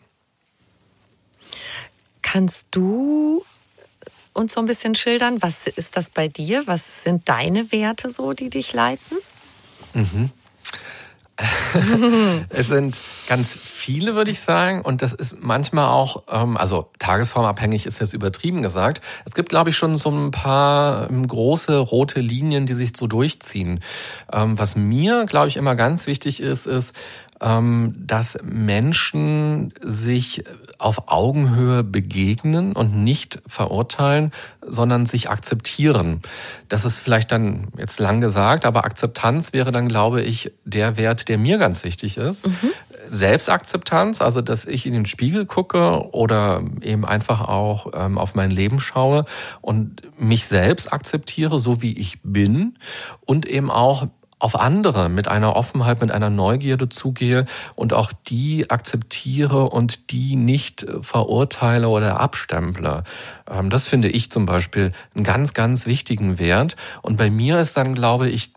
[2.23, 3.45] Kannst du
[4.33, 6.67] uns so ein bisschen schildern, was ist das bei dir?
[6.67, 9.19] Was sind deine Werte so, die dich leiten?
[9.95, 10.31] Mhm.
[12.51, 14.83] es sind ganz viele, würde ich sagen.
[14.83, 19.01] Und das ist manchmal auch, ähm, also tagesformabhängig ist jetzt übertrieben gesagt.
[19.25, 23.07] Es gibt, glaube ich, schon so ein paar ähm, große rote Linien, die sich so
[23.07, 23.81] durchziehen.
[24.33, 26.95] Ähm, was mir, glaube ich, immer ganz wichtig ist, ist,
[27.43, 30.45] dass Menschen sich
[30.79, 34.31] auf Augenhöhe begegnen und nicht verurteilen,
[34.65, 36.21] sondern sich akzeptieren.
[36.69, 41.29] Das ist vielleicht dann jetzt lang gesagt, aber Akzeptanz wäre dann, glaube ich, der Wert,
[41.29, 42.47] der mir ganz wichtig ist.
[42.47, 42.71] Mhm.
[43.11, 48.53] Selbstakzeptanz, also dass ich in den Spiegel gucke oder eben einfach auch ähm, auf mein
[48.53, 49.25] Leben schaue
[49.61, 52.79] und mich selbst akzeptiere, so wie ich bin
[53.27, 54.07] und eben auch
[54.43, 60.35] auf andere mit einer Offenheit, mit einer Neugierde zugehe und auch die akzeptiere und die
[60.35, 63.05] nicht verurteile oder abstemple.
[63.49, 66.75] Ähm, das finde ich zum Beispiel einen ganz, ganz wichtigen Wert.
[67.03, 68.53] Und bei mir ist dann, glaube ich,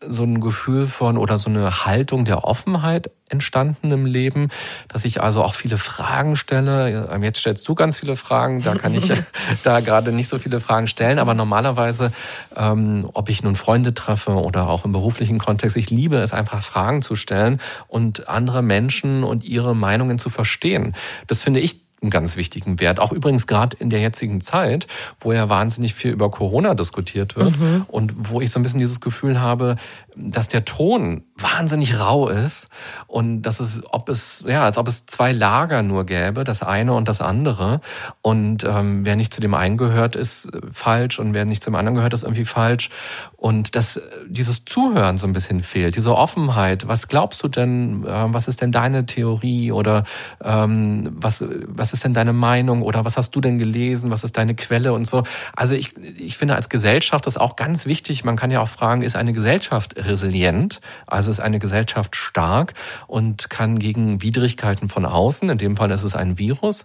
[0.00, 4.48] so ein Gefühl von oder so eine Haltung der Offenheit entstanden im Leben,
[4.88, 7.08] dass ich also auch viele Fragen stelle.
[7.10, 9.10] Ähm, jetzt stellst du ganz viele Fragen, da kann ich
[9.64, 12.12] da gerade nicht so viele Fragen stellen, aber normalerweise,
[12.56, 16.62] ähm, ob ich nun Freunde treffe oder auch im beruflichen Kontext, ich liebe es einfach
[16.62, 20.94] Fragen zu stellen und andere Menschen und ihre Meinungen zu verstehen.
[21.26, 23.00] Das finde ich einen ganz wichtigen Wert.
[23.00, 24.86] Auch übrigens gerade in der jetzigen Zeit,
[25.20, 27.84] wo ja wahnsinnig viel über Corona diskutiert wird mhm.
[27.88, 29.76] und wo ich so ein bisschen dieses Gefühl habe,
[30.14, 32.68] dass der Ton wahnsinnig rau ist
[33.06, 36.94] und dass es, ob es, ja, als ob es zwei Lager nur gäbe, das eine
[36.94, 37.80] und das andere.
[38.22, 41.96] Und ähm, wer nicht zu dem einen gehört, ist falsch und wer nicht zum anderen
[41.96, 42.88] gehört, ist irgendwie falsch.
[43.36, 46.88] Und dass dieses Zuhören so ein bisschen fehlt, diese Offenheit.
[46.88, 50.04] Was glaubst du denn, äh, was ist denn deine Theorie oder
[50.42, 54.38] ähm, was, was ist denn deine Meinung oder was hast du denn gelesen, was ist
[54.38, 55.22] deine Quelle und so.
[55.54, 58.24] Also ich, ich finde als Gesellschaft das auch ganz wichtig.
[58.24, 60.80] Man kann ja auch fragen, ist eine Gesellschaft resilient.
[61.06, 62.74] Also ist eine Gesellschaft stark
[63.06, 66.84] und kann gegen Widrigkeiten von außen, in dem Fall ist es ein Virus,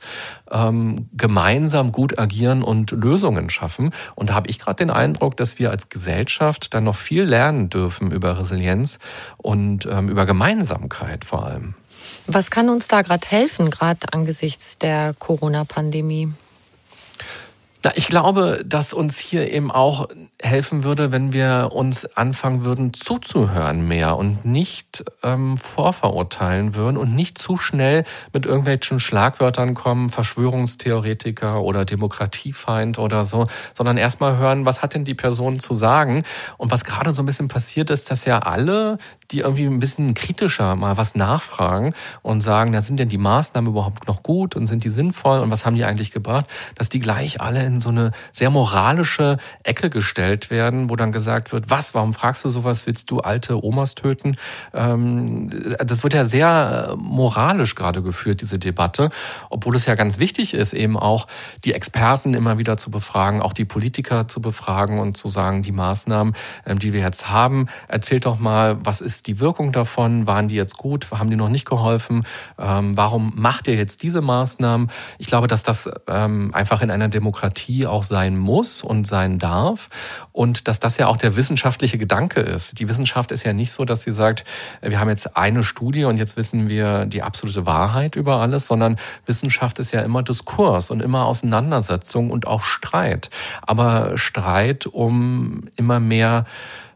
[0.49, 3.91] ähm, gemeinsam gut agieren und Lösungen schaffen.
[4.15, 7.69] Und da habe ich gerade den Eindruck, dass wir als Gesellschaft dann noch viel lernen
[7.69, 8.99] dürfen über Resilienz
[9.37, 11.75] und ähm, über Gemeinsamkeit vor allem.
[12.27, 16.33] Was kann uns da gerade helfen, gerade angesichts der Corona-Pandemie?
[17.83, 20.07] Na, ich glaube, dass uns hier eben auch
[20.41, 27.15] helfen würde, wenn wir uns anfangen würden zuzuhören mehr und nicht ähm, vorverurteilen würden und
[27.15, 34.65] nicht zu schnell mit irgendwelchen Schlagwörtern kommen, Verschwörungstheoretiker oder Demokratiefeind oder so, sondern erstmal hören,
[34.65, 36.23] was hat denn die Person zu sagen?
[36.57, 38.97] Und was gerade so ein bisschen passiert ist, dass ja alle,
[39.31, 43.71] die irgendwie ein bisschen kritischer mal was nachfragen und sagen, ja, sind denn die Maßnahmen
[43.71, 46.99] überhaupt noch gut und sind die sinnvoll und was haben die eigentlich gebracht, dass die
[46.99, 51.93] gleich alle in so eine sehr moralische Ecke gestellt werden, wo dann gesagt wird, was,
[51.93, 54.37] warum fragst du sowas, willst du alte Omas töten?
[54.73, 55.49] Ähm,
[55.85, 59.09] das wird ja sehr äh, moralisch gerade geführt, diese Debatte,
[59.49, 61.27] obwohl es ja ganz wichtig ist, eben auch
[61.65, 65.71] die Experten immer wieder zu befragen, auch die Politiker zu befragen und zu sagen, die
[65.71, 70.27] Maßnahmen, ähm, die wir jetzt haben, erzählt doch mal, was ist die Wirkung davon?
[70.27, 71.11] Waren die jetzt gut?
[71.11, 72.25] Haben die noch nicht geholfen?
[72.57, 74.89] Ähm, warum macht ihr jetzt diese Maßnahmen?
[75.17, 79.89] Ich glaube, dass das einfach in einer Demokratie auch sein muss und sein darf
[80.31, 82.79] und dass das ja auch der wissenschaftliche Gedanke ist.
[82.79, 84.43] Die Wissenschaft ist ja nicht so, dass sie sagt,
[84.81, 88.97] wir haben jetzt eine Studie und jetzt wissen wir die absolute Wahrheit über alles, sondern
[89.25, 93.29] Wissenschaft ist ja immer Diskurs und immer Auseinandersetzung und auch Streit.
[93.61, 96.45] Aber Streit um immer mehr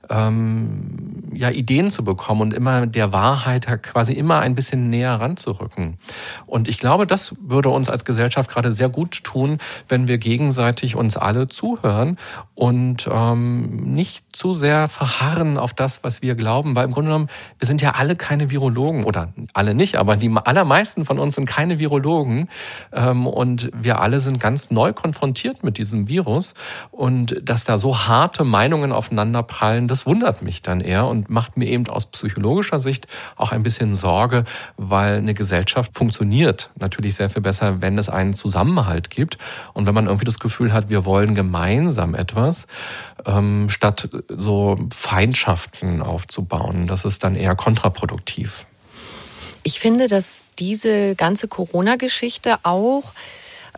[0.10, 5.98] ähm, ja, Ideen zu bekommen und immer der Wahrheit quasi immer ein bisschen näher ranzurücken.
[6.46, 10.96] Und ich glaube, das würde uns als Gesellschaft gerade sehr gut tun, wenn wir gegenseitig
[10.96, 12.18] uns alle zuhören
[12.54, 17.30] und ähm, nicht zu sehr verharren auf das, was wir glauben, weil im Grunde genommen,
[17.60, 19.04] wir sind ja alle keine Virologen.
[19.04, 22.50] Oder alle nicht, aber die allermeisten von uns sind keine Virologen.
[22.92, 26.54] Ähm, und wir alle sind ganz neu konfrontiert mit diesem Virus.
[26.92, 31.56] Und dass da so harte Meinungen aufeinander prallen, das wundert mich dann eher und macht
[31.56, 34.44] mir eben aus psychologischer Sicht auch ein bisschen Sorge,
[34.76, 39.38] weil eine Gesellschaft funktioniert natürlich sehr viel besser, wenn es einen Zusammenhalt gibt
[39.74, 42.68] und wenn man irgendwie das Gefühl hat, wir wollen gemeinsam etwas,
[43.26, 46.88] ähm, statt so Feindschaften aufzubauen.
[46.88, 48.66] Das ist dann eher kontraproduktiv.
[49.64, 53.14] Ich finde, dass diese ganze Corona-Geschichte auch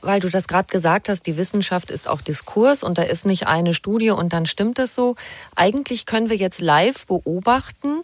[0.01, 3.47] weil du das gerade gesagt hast, die Wissenschaft ist auch Diskurs und da ist nicht
[3.47, 5.15] eine Studie und dann stimmt es so.
[5.55, 8.03] Eigentlich können wir jetzt live beobachten,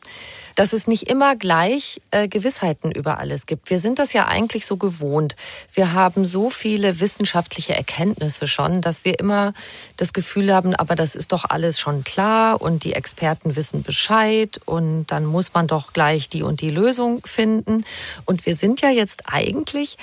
[0.55, 3.69] dass es nicht immer gleich äh, Gewissheiten über alles gibt.
[3.69, 5.35] Wir sind das ja eigentlich so gewohnt.
[5.73, 9.53] Wir haben so viele wissenschaftliche Erkenntnisse schon, dass wir immer
[9.97, 14.59] das Gefühl haben, aber das ist doch alles schon klar und die Experten wissen Bescheid
[14.65, 17.85] und dann muss man doch gleich die und die Lösung finden.
[18.25, 19.97] Und wir sind ja jetzt eigentlich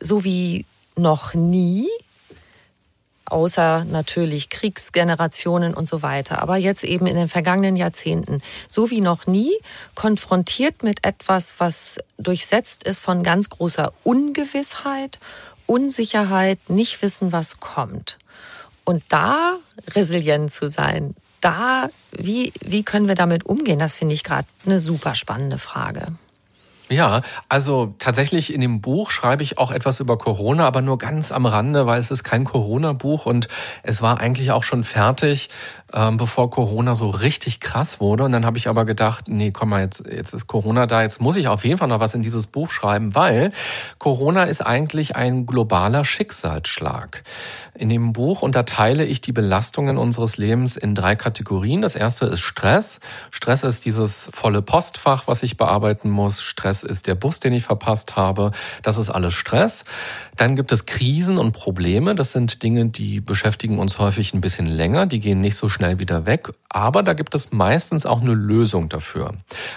[0.00, 0.64] so wie
[0.98, 1.88] noch nie,
[3.24, 9.00] außer natürlich Kriegsgenerationen und so weiter, aber jetzt eben in den vergangenen Jahrzehnten, so wie
[9.00, 9.52] noch nie,
[9.94, 15.18] konfrontiert mit etwas, was durchsetzt ist von ganz großer Ungewissheit,
[15.66, 18.18] Unsicherheit, nicht wissen, was kommt.
[18.84, 19.58] Und da
[19.94, 23.78] resilient zu sein, da, wie, wie können wir damit umgehen?
[23.78, 26.06] Das finde ich gerade eine super spannende Frage.
[26.90, 27.20] Ja,
[27.50, 31.44] also tatsächlich in dem Buch schreibe ich auch etwas über Corona, aber nur ganz am
[31.44, 33.48] Rande, weil es ist kein Corona-Buch und
[33.82, 35.50] es war eigentlich auch schon fertig,
[35.92, 38.24] ähm, bevor Corona so richtig krass wurde.
[38.24, 41.20] Und dann habe ich aber gedacht, nee, komm mal, jetzt, jetzt ist Corona da, jetzt
[41.20, 43.52] muss ich auf jeden Fall noch was in dieses Buch schreiben, weil
[43.98, 47.22] Corona ist eigentlich ein globaler Schicksalsschlag.
[47.74, 51.80] In dem Buch unterteile ich die Belastungen unseres Lebens in drei Kategorien.
[51.80, 52.98] Das erste ist Stress.
[53.30, 56.42] Stress ist dieses volle Postfach, was ich bearbeiten muss.
[56.42, 58.50] Stress ist der Bus, den ich verpasst habe.
[58.82, 59.84] Das ist alles Stress.
[60.38, 62.14] Dann gibt es Krisen und Probleme.
[62.14, 65.06] Das sind Dinge, die beschäftigen uns häufig ein bisschen länger.
[65.06, 66.50] Die gehen nicht so schnell wieder weg.
[66.68, 69.32] Aber da gibt es meistens auch eine Lösung dafür.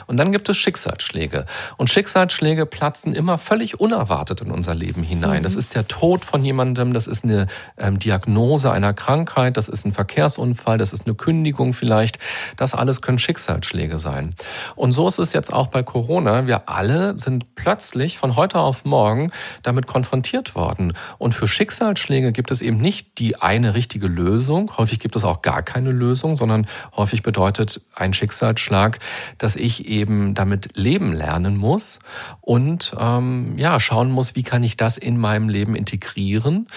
[0.06, 1.48] Und dann gibt es Schicksalsschläge.
[1.78, 5.40] Und Schicksalsschläge platzen immer völlig unerwartet in unser Leben hinein.
[5.40, 5.44] Mhm.
[5.44, 6.94] Das ist der Tod von jemandem.
[6.94, 7.48] Das ist eine
[7.78, 12.20] ähm, Diagnose einer Krankheit, das ist ein Verkehrsunfall, das ist eine Kündigung vielleicht.
[12.56, 14.30] Das alles können Schicksalsschläge sein.
[14.76, 16.46] Und so ist es jetzt auch bei Corona.
[16.46, 19.32] Wir alle sind plötzlich von heute auf morgen
[19.64, 20.94] damit konfrontiert worden.
[21.18, 24.72] Und für Schicksalsschläge gibt es eben nicht die eine richtige Lösung.
[24.78, 29.00] Häufig gibt es auch gar keine Lösung, sondern häufig bedeutet ein Schicksalsschlag,
[29.38, 32.00] dass ich eben damit leben lernen muss
[32.42, 36.68] und ähm, ja schauen muss, wie kann ich das in meinem Leben integrieren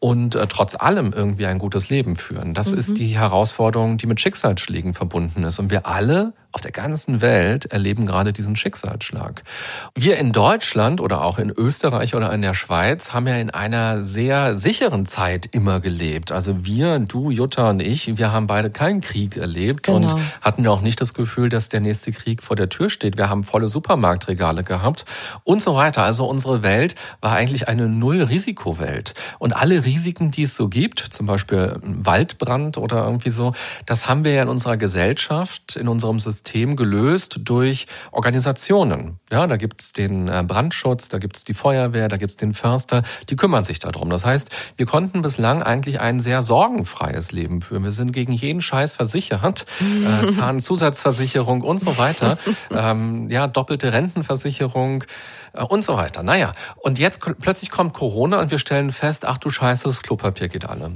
[0.00, 2.54] und äh, trotz allem irgendwie ein gutes Leben führen.
[2.54, 2.78] Das mhm.
[2.78, 5.58] ist die Herausforderung, die mit Schicksalsschlägen verbunden ist.
[5.58, 9.42] Und wir alle auf der ganzen Welt erleben gerade diesen Schicksalsschlag.
[9.94, 14.02] Wir in Deutschland oder auch in Österreich oder in der Schweiz haben ja in einer
[14.02, 16.32] sehr sicheren Zeit immer gelebt.
[16.32, 19.98] Also wir, du, Jutta und ich, wir haben beide keinen Krieg erlebt genau.
[19.98, 23.18] und hatten ja auch nicht das Gefühl, dass der nächste Krieg vor der Tür steht.
[23.18, 25.04] Wir haben volle Supermarktregale gehabt
[25.44, 26.02] und so weiter.
[26.02, 29.12] Also unsere Welt war eigentlich eine Null-Risikowelt.
[29.38, 33.54] Und alle Risiken, die es so gibt, zum Beispiel Waldbrand oder irgendwie so,
[33.86, 39.18] das haben wir ja in unserer Gesellschaft, in unserem System gelöst durch Organisationen.
[39.32, 43.36] Ja, da gibt's den äh, Brandschutz, da gibt's die Feuerwehr, da gibt's den Förster, die
[43.36, 44.10] kümmern sich darum.
[44.10, 47.84] Das heißt, wir konnten bislang eigentlich ein sehr sorgenfreies Leben führen.
[47.84, 52.36] Wir sind gegen jeden Scheiß versichert, äh, Zahnzusatzversicherung und so weiter,
[52.70, 55.04] ähm, ja, doppelte Rentenversicherung.
[55.52, 56.22] Äh, und so weiter.
[56.22, 60.48] Naja, und jetzt plötzlich kommt Corona und wir stellen fest, ach du Scheiße, das Klopapier
[60.48, 60.92] geht alle.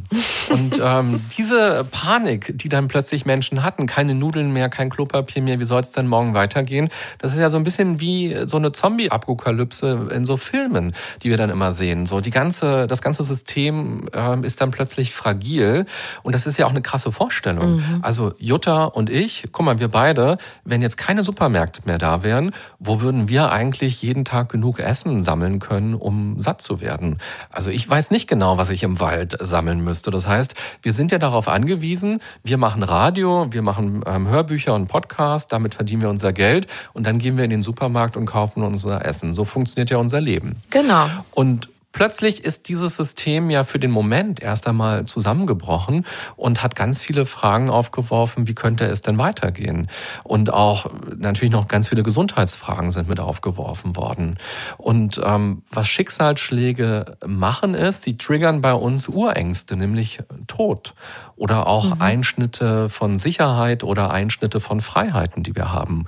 [0.51, 5.61] und ähm, diese Panik, die dann plötzlich Menschen hatten, keine Nudeln mehr, kein Klopapier mehr,
[5.61, 6.89] wie soll es denn morgen weitergehen?
[7.19, 11.37] Das ist ja so ein bisschen wie so eine Zombie-Apokalypse in so Filmen, die wir
[11.37, 12.07] dann immer sehen.
[12.07, 15.87] So die ganze, das ganze System äh, ist dann plötzlich fragil
[16.23, 17.77] und das ist ja auch eine krasse Vorstellung.
[17.77, 17.99] Mhm.
[18.03, 22.53] Also Jutta und ich, guck mal, wir beide, wenn jetzt keine Supermärkte mehr da wären,
[22.79, 27.19] wo würden wir eigentlich jeden Tag genug Essen sammeln können, um satt zu werden?
[27.51, 30.11] Also ich weiß nicht genau, was ich im Wald sammeln müsste.
[30.11, 34.89] Das heißt, wir sind ja darauf angewiesen, wir machen Radio, wir machen ähm, Hörbücher und
[34.89, 38.63] Podcasts, damit verdienen wir unser Geld und dann gehen wir in den Supermarkt und kaufen
[38.63, 39.35] unser Essen.
[39.35, 40.57] So funktioniert ja unser Leben.
[40.71, 41.07] Genau.
[41.33, 47.03] Und Plötzlich ist dieses System ja für den Moment erst einmal zusammengebrochen und hat ganz
[47.03, 49.89] viele Fragen aufgeworfen, wie könnte es denn weitergehen?
[50.25, 50.87] Und auch
[51.17, 54.39] natürlich noch ganz viele Gesundheitsfragen sind mit aufgeworfen worden.
[54.79, 60.95] Und ähm, was Schicksalsschläge machen ist, sie triggern bei uns Urängste, nämlich Tod
[61.37, 62.03] oder auch mhm.
[62.03, 66.07] Einschnitte von Sicherheit oder Einschnitte von Freiheiten, die wir haben.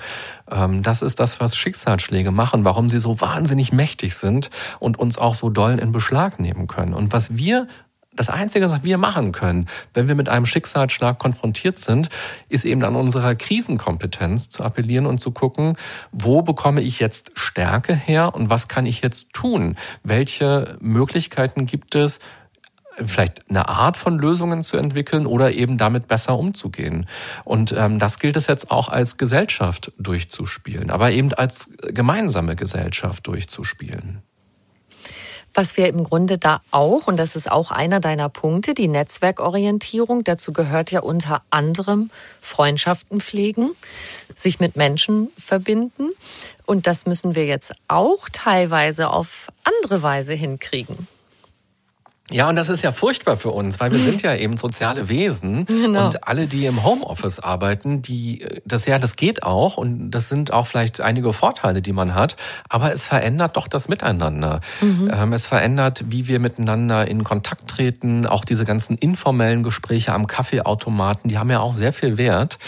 [0.50, 5.18] Ähm, das ist das, was Schicksalsschläge machen, warum sie so wahnsinnig mächtig sind und uns
[5.18, 6.94] auch so doll in Beschlag nehmen können.
[6.94, 7.66] Und was wir
[8.16, 12.08] das Einzige, was wir machen können, wenn wir mit einem Schicksalsschlag konfrontiert sind,
[12.48, 15.76] ist eben an unserer Krisenkompetenz zu appellieren und zu gucken,
[16.12, 19.76] wo bekomme ich jetzt Stärke her und was kann ich jetzt tun?
[20.02, 22.20] Welche Möglichkeiten gibt es,
[23.04, 27.06] vielleicht eine Art von Lösungen zu entwickeln oder eben damit besser umzugehen.
[27.44, 33.26] Und ähm, das gilt es jetzt auch als Gesellschaft durchzuspielen, aber eben als gemeinsame Gesellschaft
[33.26, 34.22] durchzuspielen.
[35.56, 40.24] Was wir im Grunde da auch, und das ist auch einer deiner Punkte, die Netzwerkorientierung,
[40.24, 43.70] dazu gehört ja unter anderem Freundschaften pflegen,
[44.34, 46.10] sich mit Menschen verbinden.
[46.66, 51.06] Und das müssen wir jetzt auch teilweise auf andere Weise hinkriegen.
[52.30, 55.66] Ja, und das ist ja furchtbar für uns, weil wir sind ja eben soziale Wesen
[55.66, 56.06] genau.
[56.06, 60.50] und alle, die im Homeoffice arbeiten, die das ja, das geht auch und das sind
[60.50, 62.36] auch vielleicht einige Vorteile, die man hat,
[62.70, 64.62] aber es verändert doch das Miteinander.
[64.80, 65.10] Mhm.
[65.12, 70.26] Ähm, es verändert, wie wir miteinander in Kontakt treten, auch diese ganzen informellen Gespräche am
[70.26, 72.58] Kaffeeautomaten, die haben ja auch sehr viel Wert.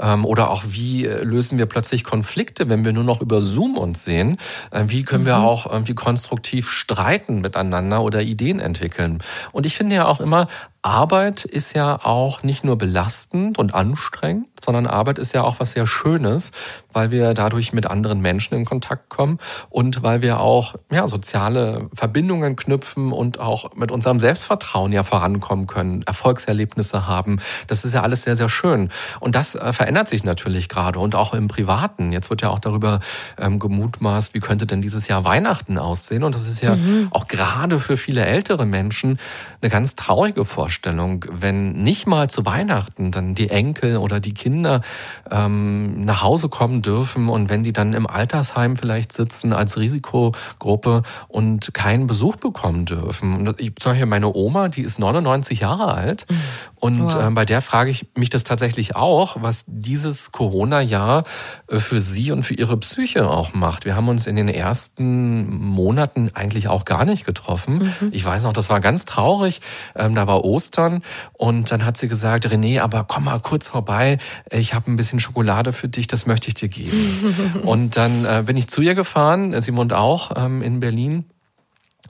[0.00, 4.04] Ähm, oder auch wie lösen wir plötzlich Konflikte, wenn wir nur noch über Zoom uns
[4.04, 4.38] sehen?
[4.70, 5.44] Äh, wie können wir mhm.
[5.44, 9.22] auch irgendwie konstruktiv streiten miteinander oder Ideen entwickeln.
[9.52, 10.48] Und ich finde ja auch immer,
[10.82, 15.72] Arbeit ist ja auch nicht nur belastend und anstrengend, sondern Arbeit ist ja auch was
[15.72, 16.52] sehr Schönes,
[16.92, 21.88] weil wir dadurch mit anderen Menschen in Kontakt kommen und weil wir auch ja, soziale
[21.94, 27.40] Verbindungen knüpfen und auch mit unserem Selbstvertrauen ja vorankommen können, Erfolgserlebnisse haben.
[27.66, 28.90] Das ist ja alles sehr, sehr schön.
[29.20, 32.12] Und das äh, verändert sich natürlich gerade und auch im Privaten.
[32.12, 33.00] Jetzt wird ja auch darüber
[33.38, 36.24] ähm, gemutmaßt, wie könnte denn dieses Jahr Weihnachten aussehen?
[36.24, 37.08] Und das ist ja mhm.
[37.10, 39.18] auch gerade für viele ältere Menschen
[39.60, 40.69] eine ganz traurige Vorstellung.
[40.70, 44.82] Vorstellung, wenn nicht mal zu Weihnachten dann die Enkel oder die Kinder
[45.28, 51.02] ähm, nach Hause kommen dürfen und wenn die dann im Altersheim vielleicht sitzen als Risikogruppe
[51.26, 53.48] und keinen Besuch bekommen dürfen.
[53.48, 56.36] Und ich sage hier meine Oma, die ist 99 Jahre alt mhm.
[56.76, 57.26] und wow.
[57.26, 61.24] äh, bei der frage ich mich das tatsächlich auch, was dieses Corona-Jahr
[61.66, 63.86] äh, für sie und für ihre Psyche auch macht.
[63.86, 67.92] Wir haben uns in den ersten Monaten eigentlich auch gar nicht getroffen.
[68.00, 68.10] Mhm.
[68.12, 69.60] Ich weiß noch, das war ganz traurig.
[69.96, 71.02] Ähm, da war Ostern Ostern.
[71.32, 74.18] Und dann hat sie gesagt, René, aber komm mal kurz vorbei,
[74.50, 77.62] ich habe ein bisschen Schokolade für dich, das möchte ich dir geben.
[77.64, 81.24] und dann äh, bin ich zu ihr gefahren, Simon auch ähm, in Berlin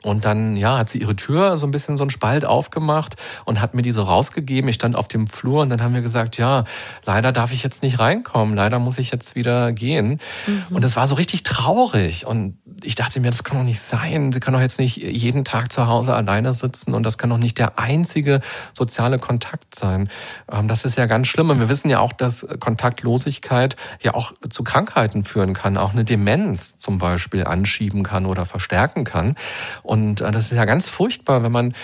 [0.02, 3.60] und dann, ja, hat sie ihre Tür so ein bisschen so einen Spalt aufgemacht und
[3.60, 4.68] hat mir die so rausgegeben.
[4.68, 6.64] Ich stand auf dem Flur und dann haben wir gesagt, ja,
[7.04, 8.56] leider darf ich jetzt nicht reinkommen.
[8.56, 10.20] Leider muss ich jetzt wieder gehen.
[10.46, 10.76] Mhm.
[10.76, 12.26] Und das war so richtig traurig.
[12.26, 14.32] Und ich dachte mir, das kann doch nicht sein.
[14.32, 17.38] Sie kann doch jetzt nicht jeden Tag zu Hause alleine sitzen und das kann doch
[17.38, 18.40] nicht der einzige
[18.72, 20.08] soziale Kontakt sein.
[20.50, 21.50] Ähm, das ist ja ganz schlimm.
[21.50, 26.04] Und wir wissen ja auch, dass Kontaktlosigkeit ja auch zu Krankheiten führen kann, auch eine
[26.04, 29.34] Demenz zum Beispiel anschieben kann oder verstärken kann.
[29.82, 29.89] Und
[30.20, 31.74] äh, das ist ja ganz furchtbar, wenn man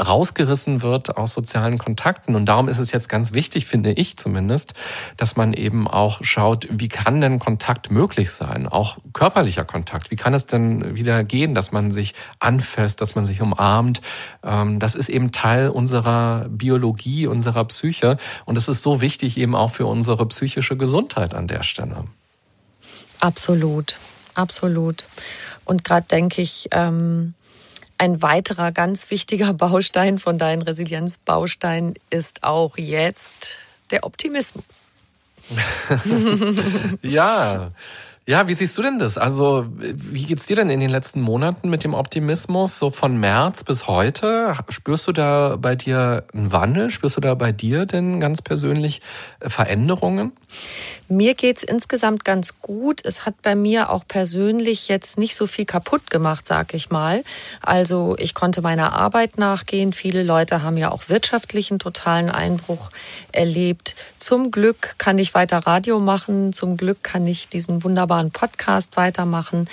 [0.00, 2.34] rausgerissen wird aus sozialen Kontakten.
[2.34, 4.74] Und darum ist es jetzt ganz wichtig, finde ich zumindest,
[5.16, 8.66] dass man eben auch schaut, wie kann denn Kontakt möglich sein?
[8.66, 10.10] Auch körperlicher Kontakt.
[10.10, 14.00] Wie kann es denn wieder gehen, dass man sich anfasst, dass man sich umarmt?
[14.42, 18.16] Ähm, das ist eben Teil unserer Biologie, unserer Psyche.
[18.46, 22.04] Und es ist so wichtig eben auch für unsere psychische Gesundheit an der Stelle.
[23.18, 23.98] Absolut,
[24.34, 25.04] absolut.
[25.66, 27.34] Und gerade denke ich, ähm
[28.00, 33.58] ein weiterer ganz wichtiger Baustein von deinen Resilienzbausteinen ist auch jetzt
[33.90, 34.90] der Optimismus.
[37.02, 37.72] ja,
[38.26, 39.16] Ja, wie siehst du denn das?
[39.16, 42.78] Also, wie geht's dir denn in den letzten Monaten mit dem Optimismus?
[42.78, 44.54] So von März bis heute?
[44.68, 46.90] Spürst du da bei dir einen Wandel?
[46.90, 49.00] Spürst du da bei dir denn ganz persönlich
[49.40, 50.32] äh, Veränderungen?
[51.08, 53.00] Mir geht's insgesamt ganz gut.
[53.04, 57.24] Es hat bei mir auch persönlich jetzt nicht so viel kaputt gemacht, sag ich mal.
[57.62, 59.94] Also, ich konnte meiner Arbeit nachgehen.
[59.94, 62.90] Viele Leute haben ja auch wirtschaftlichen totalen Einbruch
[63.32, 63.96] erlebt.
[64.18, 66.52] Zum Glück kann ich weiter Radio machen.
[66.52, 69.68] Zum Glück kann ich diesen wunderbaren Podcast weitermachen.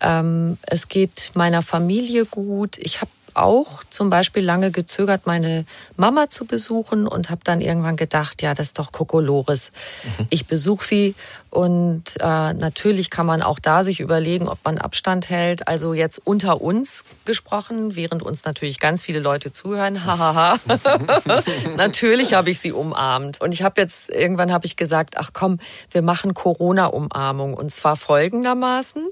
[0.00, 2.78] Ähm, es geht meiner Familie gut.
[2.78, 5.64] Ich habe auch zum Beispiel lange gezögert, meine
[5.96, 9.70] Mama zu besuchen und habe dann irgendwann gedacht, ja, das ist doch Kokolores.
[10.04, 10.26] Mhm.
[10.30, 11.14] Ich besuche sie
[11.54, 15.68] und äh, natürlich kann man auch da sich überlegen, ob man Abstand hält.
[15.68, 20.04] Also jetzt unter uns gesprochen, während uns natürlich ganz viele Leute zuhören.
[20.04, 20.58] Hahaha.
[21.76, 23.40] natürlich habe ich sie umarmt.
[23.40, 25.60] Und ich habe jetzt irgendwann habe ich gesagt, ach komm,
[25.92, 29.06] wir machen Corona-Umarmung und zwar folgendermaßen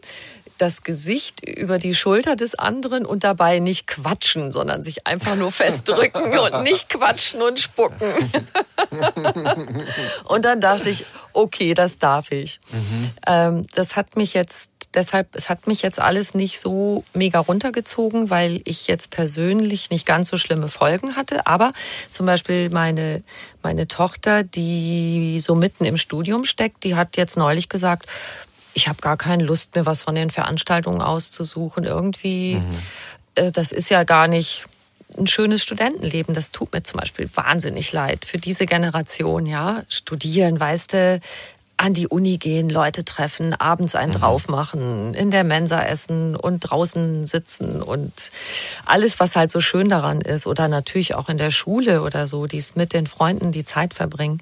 [0.63, 5.51] das Gesicht über die Schulter des anderen und dabei nicht quatschen, sondern sich einfach nur
[5.51, 8.13] festdrücken und nicht quatschen und spucken.
[10.25, 12.61] und dann dachte ich, okay, das darf ich.
[12.71, 13.11] Mhm.
[13.27, 18.31] Ähm, das hat mich jetzt deshalb, es hat mich jetzt alles nicht so mega runtergezogen,
[18.31, 21.47] weil ich jetzt persönlich nicht ganz so schlimme Folgen hatte.
[21.47, 21.73] Aber
[22.11, 23.25] zum Beispiel meine,
[23.63, 28.07] meine Tochter, die so mitten im Studium steckt, die hat jetzt neulich gesagt,
[28.75, 31.85] ich habe gar keine Lust mehr, was von den Veranstaltungen auszusuchen.
[31.85, 32.79] Irgendwie, mhm.
[33.35, 34.65] äh, das ist ja gar nicht
[35.19, 36.35] ein schönes Studentenleben.
[36.35, 39.47] Das tut mir zum Beispiel wahnsinnig leid für diese Generation.
[39.47, 41.21] Ja, studieren, weißt du,
[41.77, 44.19] an die Uni gehen, Leute treffen, abends einen mhm.
[44.19, 48.31] drauf machen, in der Mensa essen und draußen sitzen und
[48.85, 50.47] alles, was halt so schön daran ist.
[50.47, 54.41] Oder natürlich auch in der Schule oder so, dies mit den Freunden die Zeit verbringen.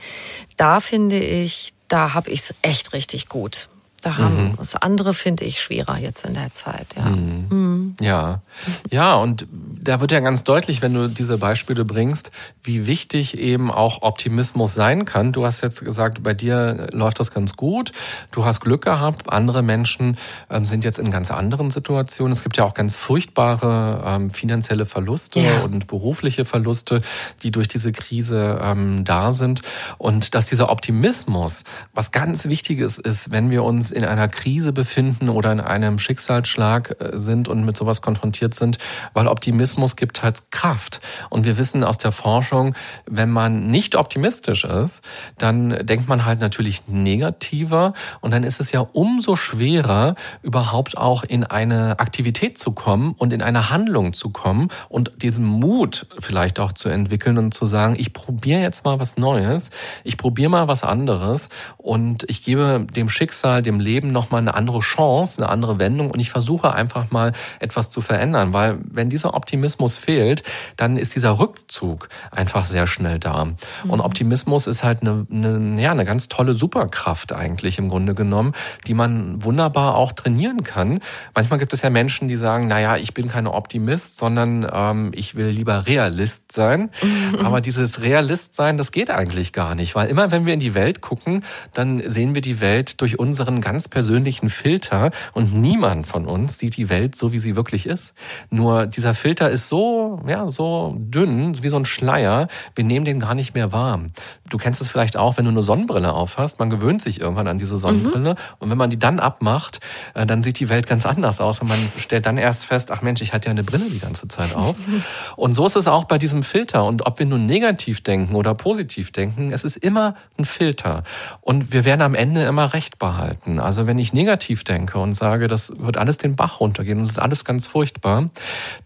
[0.56, 3.68] Da finde ich, da habe ich es echt richtig gut.
[4.02, 4.56] Da haben mhm.
[4.56, 7.04] das andere finde ich schwerer jetzt in der Zeit, ja.
[7.04, 7.46] Mhm.
[7.50, 7.96] Mhm.
[8.00, 8.42] Ja.
[8.90, 12.30] Ja, und da wird ja ganz deutlich, wenn du diese Beispiele bringst,
[12.62, 15.32] wie wichtig eben auch Optimismus sein kann.
[15.32, 17.92] Du hast jetzt gesagt, bei dir läuft das ganz gut.
[18.30, 19.30] Du hast Glück gehabt.
[19.30, 20.18] Andere Menschen
[20.50, 22.32] ähm, sind jetzt in ganz anderen Situationen.
[22.32, 25.60] Es gibt ja auch ganz furchtbare ähm, finanzielle Verluste ja.
[25.62, 27.02] und berufliche Verluste,
[27.42, 29.62] die durch diese Krise ähm, da sind.
[29.98, 35.28] Und dass dieser Optimismus was ganz Wichtiges ist, wenn wir uns in einer Krise befinden
[35.28, 38.78] oder in einem Schicksalsschlag äh, sind und mit sowas konfrontiert sind,
[39.14, 41.00] weil Optimismus gibt halt Kraft.
[41.28, 42.74] Und wir wissen aus der Forschung,
[43.06, 45.02] wenn man nicht optimistisch ist,
[45.38, 51.24] dann denkt man halt natürlich negativer und dann ist es ja umso schwerer, überhaupt auch
[51.24, 56.60] in eine Aktivität zu kommen und in eine Handlung zu kommen und diesen Mut vielleicht
[56.60, 59.70] auch zu entwickeln und zu sagen, ich probiere jetzt mal was Neues,
[60.04, 64.80] ich probiere mal was anderes und ich gebe dem Schicksal, dem Leben nochmal eine andere
[64.80, 69.34] Chance, eine andere Wendung und ich versuche einfach mal etwas zu verändern, weil wenn dieser
[69.34, 70.42] Optimismus fehlt,
[70.76, 73.46] dann ist dieser Rückzug einfach sehr schnell da.
[73.46, 73.56] Mhm.
[73.88, 78.52] Und Optimismus ist halt eine, eine, ja, eine ganz tolle Superkraft eigentlich im Grunde genommen,
[78.86, 81.00] die man wunderbar auch trainieren kann.
[81.34, 85.34] Manchmal gibt es ja Menschen, die sagen, naja, ich bin kein Optimist, sondern ähm, ich
[85.34, 86.90] will lieber Realist sein.
[87.44, 90.74] Aber dieses Realist sein, das geht eigentlich gar nicht, weil immer wenn wir in die
[90.74, 96.26] Welt gucken, dann sehen wir die Welt durch unseren ganz persönlichen Filter und niemand von
[96.26, 98.14] uns sieht die Welt so, wie sie wirklich ist.
[98.50, 103.20] Nur dieser Filter ist so, ja, so dünn, wie so ein Schleier, wir nehmen den
[103.20, 104.00] gar nicht mehr wahr.
[104.48, 107.60] Du kennst es vielleicht auch, wenn du eine Sonnenbrille aufhast, man gewöhnt sich irgendwann an
[107.60, 108.36] diese Sonnenbrille mhm.
[108.58, 109.78] und wenn man die dann abmacht,
[110.14, 113.02] äh, dann sieht die Welt ganz anders aus und man stellt dann erst fest, ach
[113.02, 114.74] Mensch, ich hatte ja eine Brille die ganze Zeit auf.
[115.36, 118.54] Und so ist es auch bei diesem Filter und ob wir nun negativ denken oder
[118.54, 121.04] positiv denken, es ist immer ein Filter
[121.40, 123.59] und wir werden am Ende immer recht behalten.
[123.62, 127.10] Also wenn ich negativ denke und sage, das wird alles den Bach runtergehen und es
[127.10, 128.30] ist alles ganz furchtbar,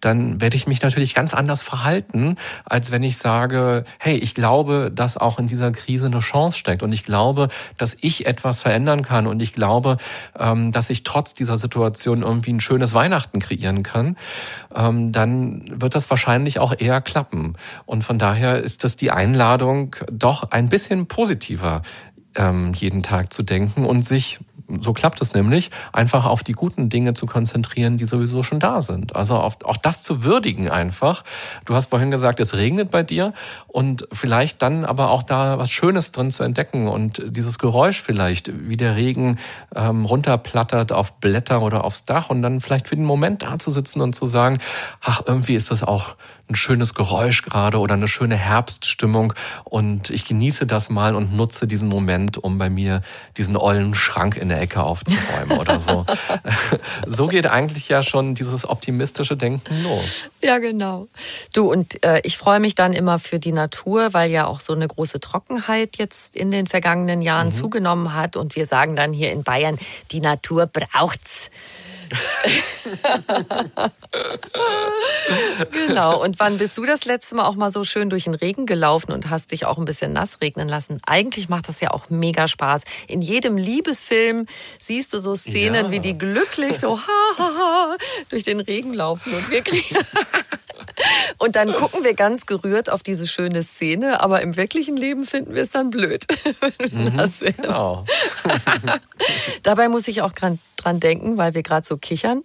[0.01, 4.91] dann werde ich mich natürlich ganz anders verhalten, als wenn ich sage, hey, ich glaube,
[4.95, 7.49] dass auch in dieser Krise eine Chance steckt und ich glaube,
[7.79, 9.97] dass ich etwas verändern kann und ich glaube,
[10.39, 14.16] ähm, dass ich trotz dieser Situation irgendwie ein schönes Weihnachten kreieren kann,
[14.75, 17.57] ähm, dann wird das wahrscheinlich auch eher klappen.
[17.87, 21.83] Und von daher ist das die Einladung, doch ein bisschen positiver
[22.37, 24.41] ähm, jeden Tag zu denken und sich
[24.80, 28.82] so klappt es nämlich, einfach auf die guten Dinge zu konzentrieren, die sowieso schon da
[28.82, 29.14] sind.
[29.14, 31.24] Also auf, auch das zu würdigen einfach.
[31.64, 33.32] Du hast vorhin gesagt, es regnet bei dir
[33.66, 38.68] und vielleicht dann aber auch da was Schönes drin zu entdecken und dieses Geräusch vielleicht,
[38.68, 39.38] wie der Regen
[39.74, 43.70] ähm, runterplattert auf Blätter oder aufs Dach und dann vielleicht für den Moment da zu
[43.70, 44.58] sitzen und zu sagen,
[45.00, 46.16] ach, irgendwie ist das auch
[46.49, 49.34] ein schönes Geräusch gerade oder eine schöne Herbststimmung
[49.64, 53.03] und ich genieße das mal und nutze diesen Moment, um bei mir
[53.36, 56.05] diesen ollen Schrank in eine Ecke aufzuräumen oder so.
[57.07, 60.30] so geht eigentlich ja schon dieses optimistische Denken los.
[60.42, 61.09] Ja, genau.
[61.55, 64.72] Du, und äh, ich freue mich dann immer für die Natur, weil ja auch so
[64.72, 67.53] eine große Trockenheit jetzt in den vergangenen Jahren mhm.
[67.53, 68.36] zugenommen hat.
[68.36, 69.78] Und wir sagen dann hier in Bayern,
[70.11, 71.51] die Natur braucht's.
[75.86, 76.22] genau.
[76.22, 79.12] Und wann bist du das letzte Mal auch mal so schön durch den Regen gelaufen
[79.12, 81.00] und hast dich auch ein bisschen nass regnen lassen?
[81.06, 82.84] Eigentlich macht das ja auch mega Spaß.
[83.08, 84.46] In jedem Liebesfilm
[84.78, 85.90] siehst du so Szenen, ja.
[85.90, 87.96] wie die glücklich so ha, ha, ha,
[88.28, 89.96] durch den Regen laufen und wir kriegen
[91.38, 95.54] Und dann gucken wir ganz gerührt auf diese schöne Szene, aber im wirklichen Leben finden
[95.54, 96.24] wir es dann blöd.
[96.90, 98.04] Mhm, genau.
[99.62, 100.32] Dabei muss ich auch
[100.85, 102.43] dran denken, weil wir gerade so kichern.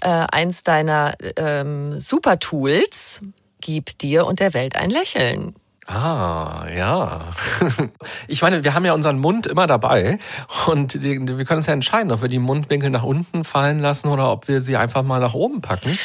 [0.00, 3.22] Äh, eins deiner ähm, Super-Tools
[3.60, 5.54] gibt dir und der Welt ein Lächeln.
[5.88, 7.32] Ah, ja.
[8.28, 10.18] Ich meine, wir haben ja unseren Mund immer dabei
[10.66, 14.32] und wir können uns ja entscheiden, ob wir die Mundwinkel nach unten fallen lassen oder
[14.32, 15.96] ob wir sie einfach mal nach oben packen.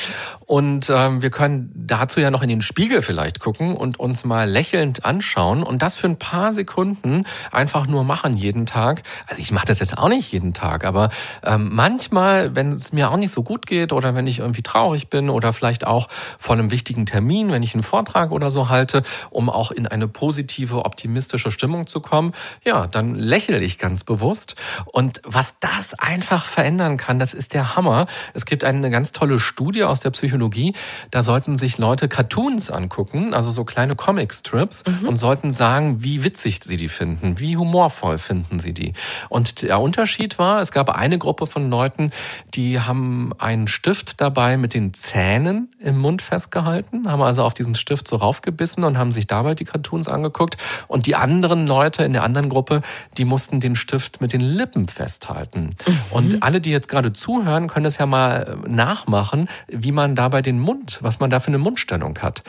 [0.46, 4.48] Und ähm, wir können dazu ja noch in den Spiegel vielleicht gucken und uns mal
[4.48, 9.02] lächelnd anschauen und das für ein paar Sekunden einfach nur machen jeden Tag.
[9.28, 11.10] Also ich mache das jetzt auch nicht jeden Tag, aber
[11.44, 15.10] ähm, manchmal, wenn es mir auch nicht so gut geht oder wenn ich irgendwie traurig
[15.10, 16.08] bin oder vielleicht auch
[16.38, 19.02] vor einem wichtigen Termin, wenn ich einen Vortrag oder so halte,
[19.32, 24.56] um auch in eine positive, optimistische Stimmung zu kommen, ja, dann lächle ich ganz bewusst.
[24.86, 28.06] Und was das einfach verändern kann, das ist der Hammer.
[28.34, 30.74] Es gibt eine ganz tolle Studie aus der Psychologie.
[31.10, 35.08] Da sollten sich Leute Cartoons angucken, also so kleine Comic-Strips mhm.
[35.08, 38.94] und sollten sagen, wie witzig sie die finden, wie humorvoll finden sie die.
[39.30, 42.12] Und der Unterschied war, es gab eine Gruppe von Leuten,
[42.54, 47.76] die haben einen Stift dabei mit den Zähnen im Mund festgehalten, haben also auf diesen
[47.76, 50.58] Stift so raufgebissen und haben sich dabei die Cartoons angeguckt.
[50.88, 52.82] Und die anderen Leute in der anderen Gruppe,
[53.18, 55.72] die mussten den Stift mit den Lippen festhalten.
[55.86, 56.00] Mhm.
[56.12, 60.60] Und alle, die jetzt gerade zuhören, können es ja mal nachmachen, wie man dabei den
[60.60, 62.44] Mund, was man da für eine Mundstellung hat.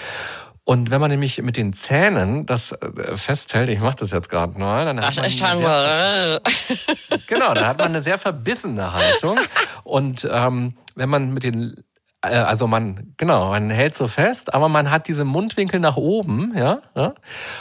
[0.64, 4.58] Und wenn man nämlich mit den Zähnen das äh, festhält, ich mache das jetzt gerade
[4.58, 6.40] mal, dann hat man sehr,
[7.26, 9.40] genau, dann hat man eine sehr verbissene Haltung.
[9.82, 11.82] Und ähm, wenn man mit den äh,
[12.22, 16.78] also man, genau, man hält so fest, aber man hat diese Mundwinkel nach oben, ja,
[16.94, 17.14] ja.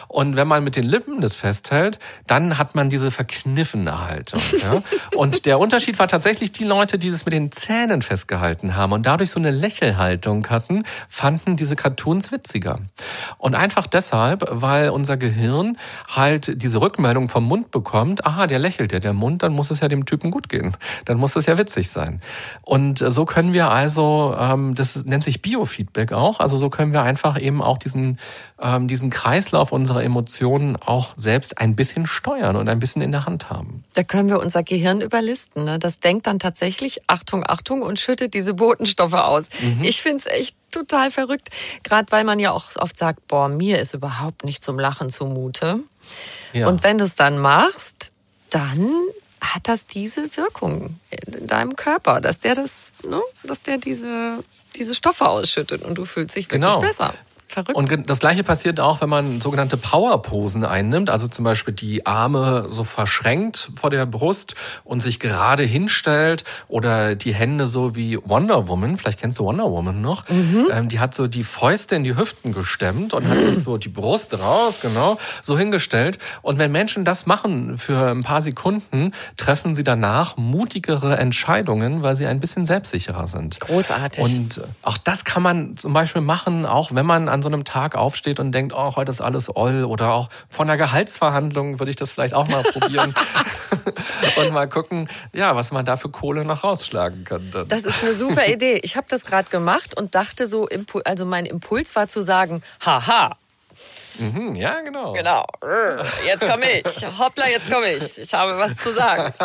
[0.07, 1.97] Und wenn man mit den Lippen das festhält,
[2.27, 4.81] dann hat man diese verkniffene Haltung, ja.
[5.17, 9.05] Und der Unterschied war tatsächlich die Leute, die das mit den Zähnen festgehalten haben und
[9.05, 12.79] dadurch so eine Lächelhaltung hatten, fanden diese Cartoons witziger.
[13.39, 18.91] Und einfach deshalb, weil unser Gehirn halt diese Rückmeldung vom Mund bekommt, aha, der lächelt
[18.91, 20.77] ja, der Mund, dann muss es ja dem Typen gut gehen.
[21.05, 22.21] Dann muss es ja witzig sein.
[22.61, 26.39] Und so können wir also äh, ähm, das nennt sich Biofeedback auch.
[26.39, 28.19] Also so können wir einfach eben auch diesen,
[28.59, 33.25] ähm, diesen Kreislauf unserer Emotionen auch selbst ein bisschen steuern und ein bisschen in der
[33.25, 33.83] Hand haben.
[33.93, 35.65] Da können wir unser Gehirn überlisten.
[35.65, 35.79] Ne?
[35.79, 39.49] Das denkt dann tatsächlich, Achtung, Achtung, und schüttet diese Botenstoffe aus.
[39.61, 39.83] Mhm.
[39.83, 41.49] Ich finde es echt total verrückt,
[41.83, 45.79] gerade weil man ja auch oft sagt, boah, mir ist überhaupt nicht zum Lachen zumute.
[46.53, 46.67] Ja.
[46.67, 48.11] Und wenn du es dann machst,
[48.49, 48.89] dann
[49.41, 54.43] hat das diese Wirkung in deinem Körper, dass der das, ne, dass der diese,
[54.75, 56.79] diese Stoffe ausschüttet und du fühlst dich wirklich genau.
[56.79, 57.13] besser.
[57.51, 57.75] Verrückt.
[57.75, 62.65] Und das gleiche passiert auch, wenn man sogenannte Powerposen einnimmt, also zum Beispiel die Arme
[62.69, 68.69] so verschränkt vor der Brust und sich gerade hinstellt oder die Hände so wie Wonder
[68.69, 70.67] Woman, vielleicht kennst du Wonder Woman noch, mhm.
[70.71, 73.29] ähm, die hat so die Fäuste in die Hüften gestemmt und mhm.
[73.31, 76.19] hat sich so die Brust raus, genau, so hingestellt.
[76.41, 82.15] Und wenn Menschen das machen für ein paar Sekunden, treffen sie danach mutigere Entscheidungen, weil
[82.15, 83.59] sie ein bisschen selbstsicherer sind.
[83.59, 84.23] Großartig.
[84.23, 87.63] Und auch das kann man zum Beispiel machen, auch wenn man an an so einem
[87.63, 91.89] Tag aufsteht und denkt, oh, heute ist alles oll oder auch von einer Gehaltsverhandlung würde
[91.89, 93.15] ich das vielleicht auch mal probieren
[94.37, 97.49] und mal gucken, ja, was man da für Kohle noch rausschlagen kann.
[97.51, 97.67] Dann.
[97.67, 98.79] Das ist eine super Idee.
[98.83, 100.67] Ich habe das gerade gemacht und dachte so,
[101.03, 103.37] also mein Impuls war zu sagen, haha,
[104.19, 105.13] Mhm, ja, genau.
[105.13, 105.45] Genau.
[106.25, 107.19] Jetzt komme ich.
[107.19, 108.17] Hoppla, jetzt komme ich.
[108.17, 109.33] Ich habe was zu sagen.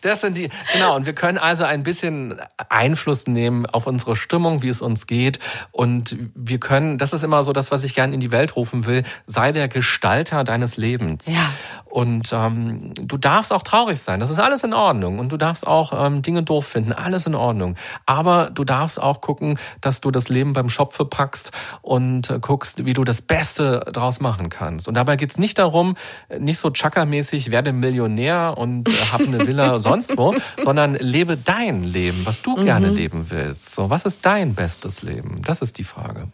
[0.00, 0.96] Das sind die, genau.
[0.96, 5.38] Und wir können also ein bisschen Einfluss nehmen auf unsere Stimmung, wie es uns geht.
[5.72, 8.86] Und wir können, das ist immer so das, was ich gerne in die Welt rufen
[8.86, 11.26] will, sei der Gestalter deines Lebens.
[11.26, 11.52] Ja.
[11.84, 14.20] Und ähm, du darfst auch traurig sein.
[14.20, 15.18] Das ist alles in Ordnung.
[15.18, 16.92] Und du darfst auch ähm, Dinge doof finden.
[16.92, 17.76] Alles in Ordnung.
[18.06, 21.50] Aber du darfst auch gucken, dass du das Leben beim Schopfe packst
[21.82, 24.88] und äh, guckst, wie du das Beste draus machen kannst.
[24.88, 25.96] Und dabei geht's nicht darum,
[26.38, 31.84] nicht so Chaka-mäßig, werde Millionär und äh, hab eine Villa sonst wo, sondern lebe dein
[31.84, 32.64] Leben, was du mhm.
[32.64, 33.74] gerne leben willst.
[33.74, 35.42] So, was ist dein bestes Leben?
[35.42, 36.28] Das ist die Frage.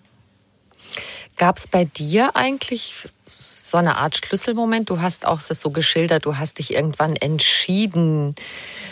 [1.36, 2.94] Gab es bei dir eigentlich
[3.26, 4.88] so eine Art Schlüsselmoment?
[4.88, 8.36] Du hast auch das so geschildert, du hast dich irgendwann entschieden,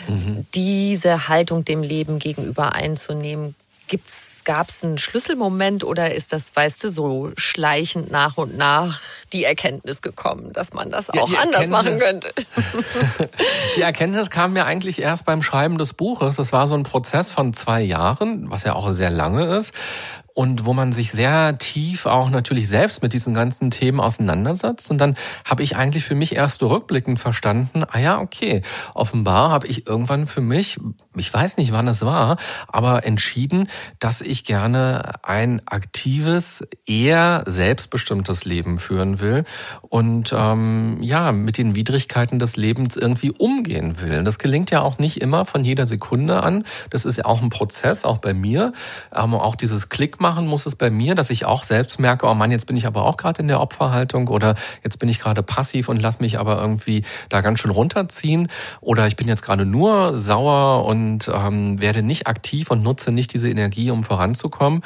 [0.09, 0.45] mhm.
[0.53, 3.55] diese Haltung dem Leben gegenüber einzunehmen.
[4.45, 8.99] Gab es einen Schlüsselmoment oder ist das, weißt du, so schleichend nach und nach
[9.31, 12.33] die Erkenntnis gekommen, dass man das auch ja, anders machen könnte?
[13.77, 16.37] die Erkenntnis kam mir eigentlich erst beim Schreiben des Buches.
[16.37, 19.73] Das war so ein Prozess von zwei Jahren, was ja auch sehr lange ist
[20.33, 24.89] und wo man sich sehr tief auch natürlich selbst mit diesen ganzen Themen auseinandersetzt.
[24.89, 25.15] Und dann
[25.45, 28.61] habe ich eigentlich für mich erst rückblickend verstanden, ah ja, okay,
[28.95, 30.79] offenbar habe ich irgendwann für mich,
[31.15, 33.69] ich weiß nicht, wann es war, aber entschieden,
[33.99, 39.43] dass ich gerne ein aktives, eher selbstbestimmtes Leben führen will
[39.81, 44.23] und ähm, ja, mit den Widrigkeiten des Lebens irgendwie umgehen will.
[44.23, 46.65] Das gelingt ja auch nicht immer von jeder Sekunde an.
[46.89, 48.73] Das ist ja auch ein Prozess, auch bei mir.
[49.13, 52.33] Ähm, auch dieses Klick machen muss es bei mir, dass ich auch selbst merke, oh
[52.33, 55.43] Mann, jetzt bin ich aber auch gerade in der Opferhaltung oder jetzt bin ich gerade
[55.43, 58.47] passiv und lass mich aber irgendwie da ganz schön runterziehen
[58.79, 63.33] oder ich bin jetzt gerade nur sauer und ähm, werde nicht aktiv und nutze nicht
[63.33, 64.81] diese Energie, um voranzukommen.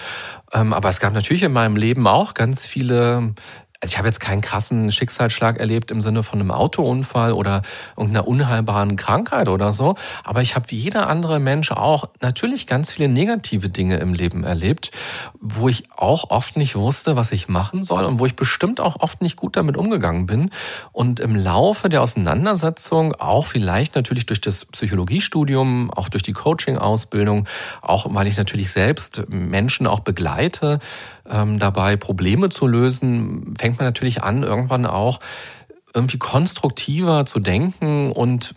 [0.51, 3.35] Ähm, aber es gab natürlich in meinem Leben auch ganz viele
[3.81, 7.61] also ich habe jetzt keinen krassen Schicksalsschlag erlebt im Sinne von einem Autounfall oder
[7.95, 12.91] irgendeiner unheilbaren Krankheit oder so, aber ich habe wie jeder andere Mensch auch natürlich ganz
[12.91, 14.91] viele negative Dinge im Leben erlebt,
[15.39, 18.99] wo ich auch oft nicht wusste, was ich machen soll und wo ich bestimmt auch
[18.99, 20.49] oft nicht gut damit umgegangen bin.
[20.91, 26.77] Und im Laufe der Auseinandersetzung auch vielleicht natürlich durch das Psychologiestudium, auch durch die Coaching
[26.77, 27.47] Ausbildung,
[27.81, 30.79] auch weil ich natürlich selbst Menschen auch begleite,
[31.29, 35.19] ähm, dabei, Probleme zu lösen, fängt man natürlich an, irgendwann auch
[35.93, 38.53] irgendwie konstruktiver zu denken und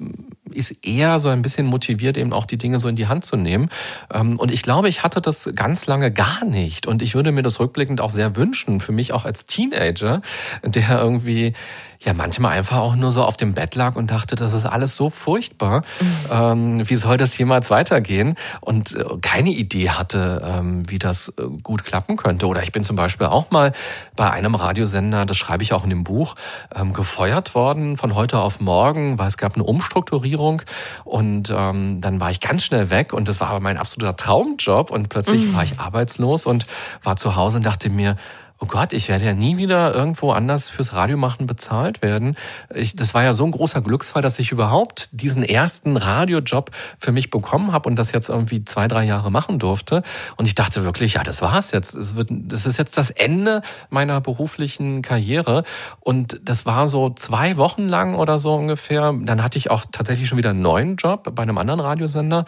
[0.52, 3.36] ist eher so ein bisschen motiviert, eben auch die Dinge so in die Hand zu
[3.36, 3.70] nehmen.
[4.12, 6.86] Ähm, und ich glaube, ich hatte das ganz lange gar nicht.
[6.86, 10.22] Und ich würde mir das rückblickend auch sehr wünschen, für mich auch als Teenager,
[10.62, 11.54] der irgendwie
[12.02, 14.96] ja manchmal einfach auch nur so auf dem Bett lag und dachte, das ist alles
[14.96, 15.82] so furchtbar.
[16.00, 16.16] Mhm.
[16.30, 18.36] Ähm, wie soll das jemals weitergehen?
[18.60, 22.46] Und äh, keine Idee hatte, ähm, wie das äh, gut klappen könnte.
[22.46, 23.72] Oder ich bin zum Beispiel auch mal
[24.16, 26.36] bei einem Radiosender, das schreibe ich auch in dem Buch,
[26.74, 30.62] ähm, gefeuert worden von heute auf morgen, weil es gab eine Umstrukturierung
[31.04, 34.90] und ähm, dann war ich ganz schnell weg und das war aber mein absoluter Traumjob
[34.90, 35.54] und plötzlich mhm.
[35.54, 36.66] war ich arbeitslos und
[37.02, 38.16] war zu Hause und dachte mir,
[38.62, 42.36] oh Gott, ich werde ja nie wieder irgendwo anders fürs Radio machen bezahlt werden.
[42.74, 47.10] Ich, das war ja so ein großer Glücksfall, dass ich überhaupt diesen ersten Radiojob für
[47.10, 50.02] mich bekommen habe und das jetzt irgendwie zwei, drei Jahre machen durfte.
[50.36, 51.94] Und ich dachte wirklich, ja, das war's jetzt.
[51.94, 55.64] Es wird, das ist jetzt das Ende meiner beruflichen Karriere.
[55.98, 59.14] Und das war so zwei Wochen lang oder so ungefähr.
[59.22, 62.44] Dann hatte ich auch tatsächlich schon wieder einen neuen Job bei einem anderen Radiosender.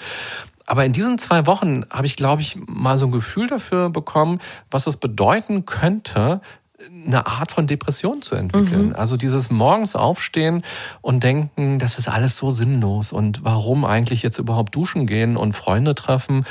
[0.72, 4.40] Aber in diesen zwei Wochen habe ich, glaube ich, mal so ein Gefühl dafür bekommen,
[4.70, 6.40] was es bedeuten könnte,
[7.06, 8.86] eine Art von Depression zu entwickeln.
[8.86, 8.94] Mhm.
[8.96, 10.64] Also dieses morgens aufstehen
[11.02, 15.52] und denken, das ist alles so sinnlos und warum eigentlich jetzt überhaupt duschen gehen und
[15.52, 16.46] Freunde treffen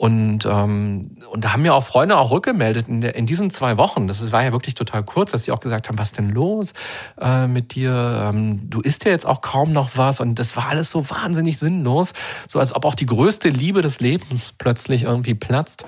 [0.00, 3.76] und, ähm, und da haben mir auch Freunde auch rückgemeldet in, der, in diesen zwei
[3.76, 4.06] Wochen.
[4.06, 6.72] Das war ja wirklich total kurz, dass sie auch gesagt haben, was denn los
[7.20, 8.30] äh, mit dir?
[8.30, 10.20] Ähm, du isst ja jetzt auch kaum noch was.
[10.20, 12.14] Und das war alles so wahnsinnig sinnlos.
[12.48, 15.84] So als ob auch die größte Liebe des Lebens plötzlich irgendwie platzt.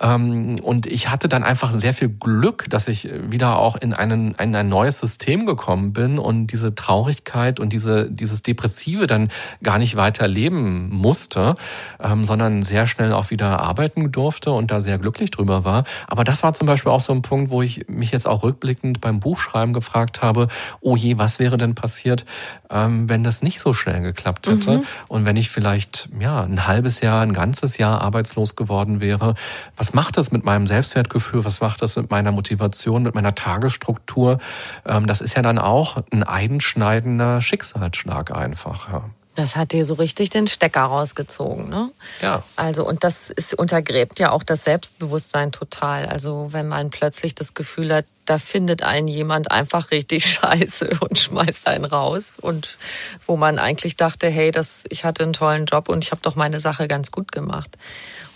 [0.00, 4.34] Ähm, und ich hatte dann einfach sehr viel Glück, dass ich wieder auch in, einen,
[4.34, 9.28] in ein neues System gekommen bin und diese Traurigkeit und diese, dieses Depressive dann
[9.62, 11.54] gar nicht weiter leben musste,
[12.02, 15.84] ähm, sondern sehr schnell auch wieder da arbeiten durfte und da sehr glücklich drüber war.
[16.06, 19.00] Aber das war zum Beispiel auch so ein Punkt, wo ich mich jetzt auch rückblickend
[19.00, 20.48] beim Buchschreiben gefragt habe,
[20.80, 22.24] oh je, was wäre denn passiert,
[22.70, 24.84] ähm, wenn das nicht so schnell geklappt hätte mhm.
[25.08, 29.34] und wenn ich vielleicht ja ein halbes Jahr, ein ganzes Jahr arbeitslos geworden wäre.
[29.76, 31.44] Was macht das mit meinem Selbstwertgefühl?
[31.44, 34.38] Was macht das mit meiner Motivation, mit meiner Tagesstruktur?
[34.86, 38.88] Ähm, das ist ja dann auch ein einschneidender Schicksalsschlag einfach.
[38.90, 39.04] Ja.
[39.34, 41.90] Das hat dir so richtig den Stecker rausgezogen, ne?
[42.22, 42.44] Ja.
[42.54, 46.06] Also, und das ist, untergräbt ja auch das Selbstbewusstsein total.
[46.06, 51.18] Also, wenn man plötzlich das Gefühl hat, da findet einen jemand einfach richtig scheiße und
[51.18, 52.34] schmeißt einen raus.
[52.40, 52.78] Und
[53.26, 56.36] wo man eigentlich dachte, hey, das, ich hatte einen tollen Job und ich habe doch
[56.36, 57.76] meine Sache ganz gut gemacht.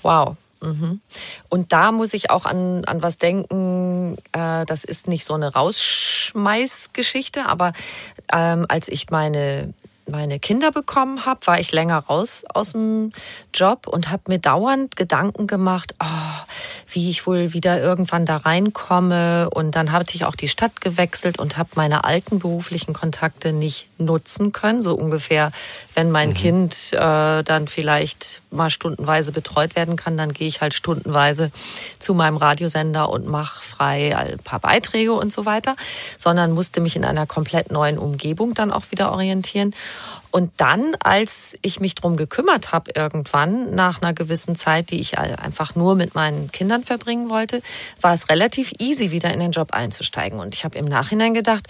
[0.02, 0.36] Wow.
[0.60, 1.00] Mhm.
[1.48, 5.52] Und da muss ich auch an, an was denken, äh, das ist nicht so eine
[5.52, 7.72] Rausschmeißgeschichte, aber
[8.32, 9.72] ähm, als ich meine
[10.08, 13.12] meine Kinder bekommen habe, war ich länger raus aus dem
[13.54, 16.06] Job und habe mir dauernd Gedanken gemacht, oh,
[16.88, 19.50] wie ich wohl wieder irgendwann da reinkomme.
[19.50, 23.88] Und dann hatte ich auch die Stadt gewechselt und habe meine alten beruflichen Kontakte nicht
[23.98, 24.82] nutzen können.
[24.82, 25.52] So ungefähr,
[25.94, 26.34] wenn mein mhm.
[26.34, 31.50] Kind äh, dann vielleicht mal stundenweise betreut werden kann, dann gehe ich halt stundenweise
[31.98, 35.76] zu meinem Radiosender und mache kostenfrei ein paar Beiträge und so weiter,
[36.16, 39.74] sondern musste mich in einer komplett neuen Umgebung dann auch wieder orientieren.
[40.30, 45.18] Und dann, als ich mich drum gekümmert habe, irgendwann nach einer gewissen Zeit, die ich
[45.18, 47.62] einfach nur mit meinen Kindern verbringen wollte,
[48.00, 50.38] war es relativ easy, wieder in den Job einzusteigen.
[50.38, 51.66] Und ich habe im Nachhinein gedacht,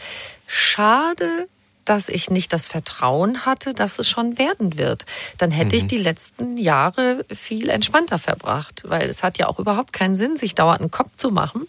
[0.47, 1.47] schade,
[1.89, 5.07] dass ich nicht das Vertrauen hatte, dass es schon werden wird.
[5.39, 5.79] Dann hätte mhm.
[5.79, 10.37] ich die letzten Jahre viel entspannter verbracht, weil es hat ja auch überhaupt keinen Sinn,
[10.37, 11.67] sich dauernd einen Kopf zu machen,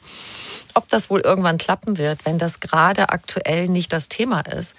[0.73, 4.75] ob das wohl irgendwann klappen wird, wenn das gerade aktuell nicht das Thema ist.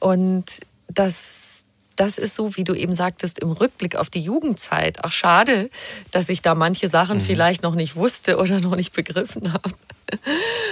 [0.00, 1.64] Und das,
[1.96, 5.04] das ist so, wie du eben sagtest, im Rückblick auf die Jugendzeit.
[5.04, 5.68] Ach, schade,
[6.12, 7.22] dass ich da manche Sachen mhm.
[7.22, 9.70] vielleicht noch nicht wusste oder noch nicht begriffen habe.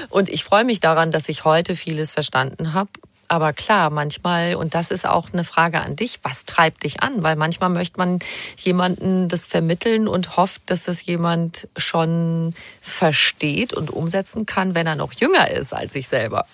[0.08, 2.90] Und ich freue mich daran, dass ich heute vieles verstanden habe.
[3.30, 7.22] Aber klar, manchmal, und das ist auch eine Frage an dich, was treibt dich an?
[7.22, 8.18] Weil manchmal möchte man
[8.56, 14.96] jemanden das vermitteln und hofft, dass das jemand schon versteht und umsetzen kann, wenn er
[14.96, 16.44] noch jünger ist als ich selber.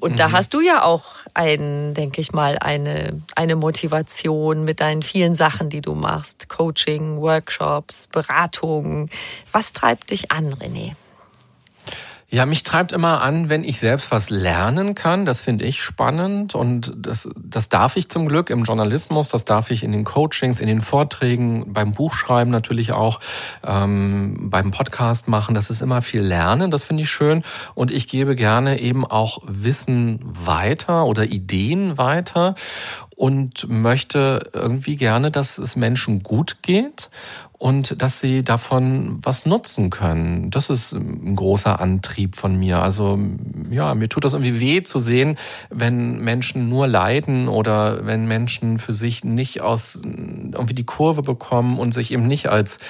[0.00, 0.16] Und mhm.
[0.16, 5.36] da hast du ja auch ein, denke ich mal, eine, eine Motivation mit deinen vielen
[5.36, 6.48] Sachen, die du machst.
[6.48, 9.10] Coaching, Workshops, Beratungen.
[9.52, 10.96] Was treibt dich an, René?
[12.34, 15.24] Ja, mich treibt immer an, wenn ich selbst was lernen kann.
[15.24, 19.70] Das finde ich spannend und das, das darf ich zum Glück im Journalismus, das darf
[19.70, 23.20] ich in den Coachings, in den Vorträgen, beim Buchschreiben natürlich auch,
[23.64, 25.54] ähm, beim Podcast machen.
[25.54, 27.44] Das ist immer viel Lernen, das finde ich schön
[27.76, 32.56] und ich gebe gerne eben auch Wissen weiter oder Ideen weiter
[33.14, 37.10] und möchte irgendwie gerne, dass es Menschen gut geht
[37.64, 40.50] und dass sie davon was nutzen können.
[40.50, 42.82] Das ist ein großer Antrieb von mir.
[42.82, 43.18] Also
[43.70, 45.38] ja, mir tut das irgendwie weh zu sehen,
[45.70, 51.78] wenn Menschen nur leiden oder wenn Menschen für sich nicht aus irgendwie die Kurve bekommen
[51.78, 52.80] und sich eben nicht als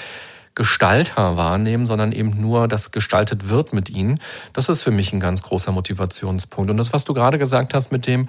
[0.54, 4.20] Gestalter wahrnehmen, sondern eben nur, dass gestaltet wird mit ihnen.
[4.52, 6.70] Das ist für mich ein ganz großer Motivationspunkt.
[6.70, 8.28] Und das, was du gerade gesagt hast mit dem,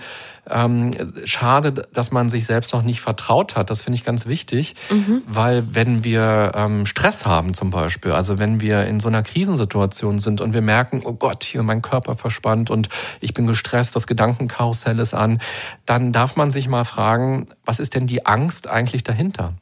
[0.49, 0.91] ähm,
[1.25, 5.21] schade, dass man sich selbst noch nicht vertraut hat, das finde ich ganz wichtig, mhm.
[5.27, 10.17] weil wenn wir ähm, Stress haben zum Beispiel, also wenn wir in so einer Krisensituation
[10.19, 14.07] sind und wir merken, oh Gott, hier mein Körper verspannt und ich bin gestresst, das
[14.07, 15.41] Gedankenkarussell ist an,
[15.85, 19.53] dann darf man sich mal fragen, was ist denn die Angst eigentlich dahinter?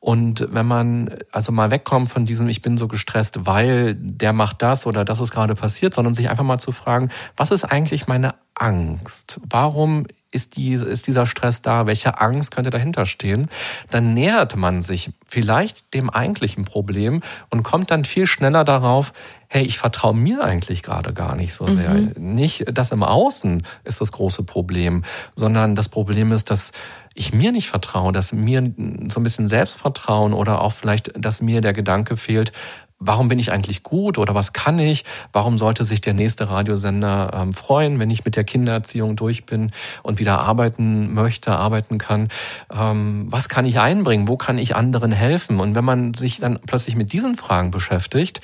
[0.00, 4.62] Und wenn man also mal wegkommt von diesem, ich bin so gestresst, weil der macht
[4.62, 8.08] das oder das ist gerade passiert, sondern sich einfach mal zu fragen, was ist eigentlich
[8.08, 9.40] meine Angst?
[9.44, 11.86] Warum ist, die, ist dieser Stress da?
[11.86, 13.48] Welche Angst könnte dahinter stehen?
[13.90, 19.12] Dann nähert man sich vielleicht dem eigentlichen Problem und kommt dann viel schneller darauf,
[19.48, 21.90] hey, ich vertraue mir eigentlich gerade gar nicht so sehr.
[21.90, 22.14] Mhm.
[22.16, 25.04] Nicht das im Außen ist das große Problem,
[25.34, 26.70] sondern das Problem ist, dass
[27.14, 28.60] ich mir nicht vertraue, dass mir
[29.08, 32.52] so ein bisschen Selbstvertrauen oder auch vielleicht, dass mir der Gedanke fehlt,
[33.00, 35.04] warum bin ich eigentlich gut oder was kann ich?
[35.32, 39.72] Warum sollte sich der nächste Radiosender ähm, freuen, wenn ich mit der Kindererziehung durch bin
[40.02, 42.28] und wieder arbeiten möchte, arbeiten kann?
[42.70, 44.28] Ähm, was kann ich einbringen?
[44.28, 45.58] Wo kann ich anderen helfen?
[45.58, 48.42] Und wenn man sich dann plötzlich mit diesen Fragen beschäftigt,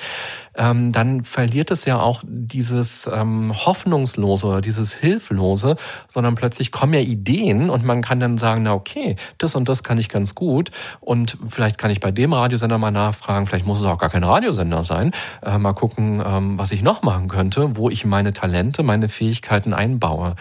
[0.56, 5.76] ähm, dann verliert es ja auch dieses ähm, Hoffnungslose oder dieses Hilflose,
[6.08, 9.82] sondern plötzlich kommen ja Ideen und man kann dann sagen, na okay, das und das
[9.82, 13.80] kann ich ganz gut und vielleicht kann ich bei dem Radiosender mal nachfragen, vielleicht muss
[13.80, 17.76] es auch gar kein Radiosender sein, äh, mal gucken, ähm, was ich noch machen könnte,
[17.76, 20.36] wo ich meine Talente, meine Fähigkeiten einbaue.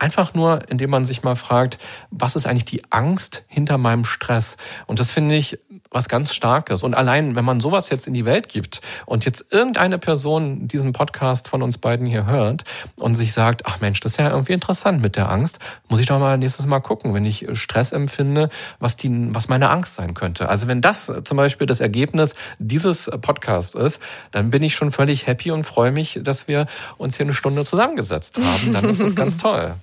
[0.00, 1.78] Einfach nur, indem man sich mal fragt,
[2.10, 4.56] was ist eigentlich die Angst hinter meinem Stress?
[4.86, 5.58] Und das finde ich
[5.90, 6.82] was ganz Starkes.
[6.82, 10.92] Und allein, wenn man sowas jetzt in die Welt gibt und jetzt irgendeine Person diesen
[10.92, 12.64] Podcast von uns beiden hier hört
[12.96, 16.06] und sich sagt, ach Mensch, das ist ja irgendwie interessant mit der Angst, muss ich
[16.06, 20.14] doch mal nächstes Mal gucken, wenn ich Stress empfinde, was die, was meine Angst sein
[20.14, 20.48] könnte.
[20.48, 25.26] Also wenn das zum Beispiel das Ergebnis dieses Podcasts ist, dann bin ich schon völlig
[25.26, 26.66] happy und freue mich, dass wir
[26.98, 28.72] uns hier eine Stunde zusammengesetzt haben.
[28.72, 29.74] Dann ist das ganz toll.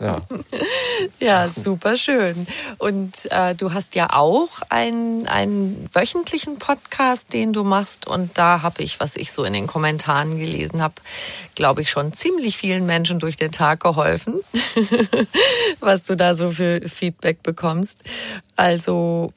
[0.00, 0.22] Ja,
[1.20, 2.46] ja super schön.
[2.78, 5.55] Und äh, du hast ja auch ein, ein
[5.92, 8.06] wöchentlichen Podcast, den du machst.
[8.06, 10.94] Und da habe ich, was ich so in den Kommentaren gelesen habe,
[11.54, 14.40] glaube ich, schon ziemlich vielen Menschen durch den Tag geholfen,
[15.80, 18.02] was du da so für Feedback bekommst.
[18.56, 19.32] Also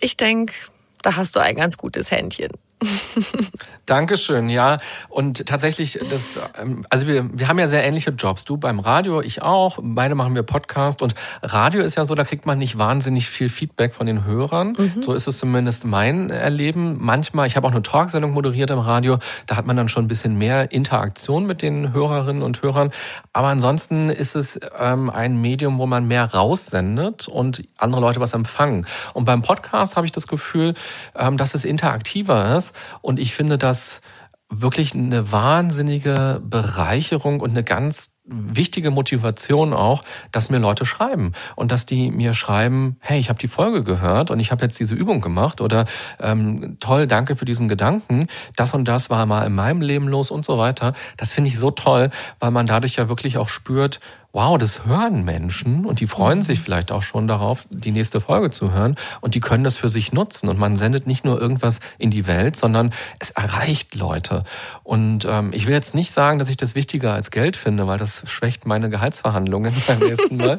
[0.00, 0.54] ich denke,
[1.02, 2.52] da hast du ein ganz gutes Händchen.
[3.86, 4.78] Dankeschön, ja.
[5.08, 8.44] Und tatsächlich, das, ähm, also wir, wir haben ja sehr ähnliche Jobs.
[8.44, 9.78] Du beim Radio, ich auch.
[9.82, 11.02] Beide machen wir Podcast.
[11.02, 14.74] Und Radio ist ja so, da kriegt man nicht wahnsinnig viel Feedback von den Hörern.
[14.76, 15.02] Mhm.
[15.02, 16.96] So ist es zumindest mein Erleben.
[16.98, 20.08] Manchmal, ich habe auch eine Talksendung moderiert im Radio, da hat man dann schon ein
[20.08, 22.90] bisschen mehr Interaktion mit den Hörerinnen und Hörern.
[23.32, 28.34] Aber ansonsten ist es ähm, ein Medium, wo man mehr raussendet und andere Leute was
[28.34, 28.86] empfangen.
[29.14, 30.74] Und beim Podcast habe ich das Gefühl,
[31.14, 32.75] ähm, dass es interaktiver ist.
[33.00, 34.00] Und ich finde das
[34.48, 40.02] wirklich eine wahnsinnige Bereicherung und eine ganz wichtige Motivation auch,
[40.32, 44.30] dass mir Leute schreiben und dass die mir schreiben, hey, ich habe die Folge gehört
[44.30, 45.86] und ich habe jetzt diese Übung gemacht oder
[46.20, 50.30] ähm, toll, danke für diesen Gedanken, das und das war mal in meinem Leben los
[50.30, 50.92] und so weiter.
[51.16, 52.10] Das finde ich so toll,
[52.40, 54.00] weil man dadurch ja wirklich auch spürt,
[54.36, 58.50] wow, das hören Menschen und die freuen sich vielleicht auch schon darauf, die nächste Folge
[58.50, 61.80] zu hören und die können das für sich nutzen und man sendet nicht nur irgendwas
[61.96, 64.44] in die Welt, sondern es erreicht Leute.
[64.82, 67.96] Und ähm, ich will jetzt nicht sagen, dass ich das wichtiger als Geld finde, weil
[67.96, 70.58] das schwächt meine Gehaltsverhandlungen beim nächsten Mal.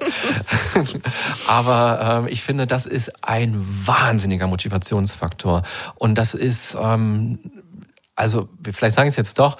[1.47, 5.61] Aber ähm, ich finde, das ist ein wahnsinniger Motivationsfaktor
[5.93, 7.37] und das ist ähm,
[8.15, 9.57] also vielleicht sage ich es jetzt doch,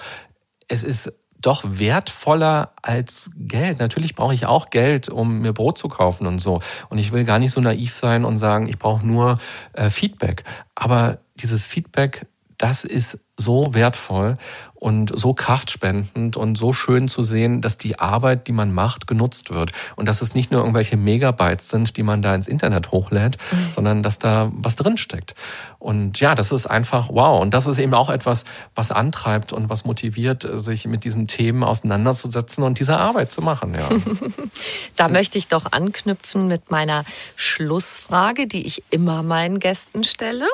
[0.66, 3.78] es ist doch wertvoller als Geld.
[3.78, 6.60] Natürlich brauche ich auch Geld, um mir Brot zu kaufen und so.
[6.88, 9.36] Und ich will gar nicht so naiv sein und sagen, ich brauche nur
[9.72, 10.44] äh, Feedback.
[10.74, 12.26] Aber dieses Feedback,
[12.56, 14.36] das ist so wertvoll
[14.80, 19.50] und so kraftspendend und so schön zu sehen, dass die Arbeit, die man macht, genutzt
[19.50, 19.72] wird.
[19.96, 23.56] Und dass es nicht nur irgendwelche Megabytes sind, die man da ins Internet hochlädt, mhm.
[23.74, 25.34] sondern dass da was drinsteckt.
[25.78, 27.40] Und ja, das ist einfach wow.
[27.40, 31.64] Und das ist eben auch etwas, was antreibt und was motiviert, sich mit diesen Themen
[31.64, 33.74] auseinanderzusetzen und diese Arbeit zu machen.
[33.74, 33.88] Ja.
[34.96, 40.46] da möchte ich doch anknüpfen mit meiner Schlussfrage, die ich immer meinen Gästen stelle.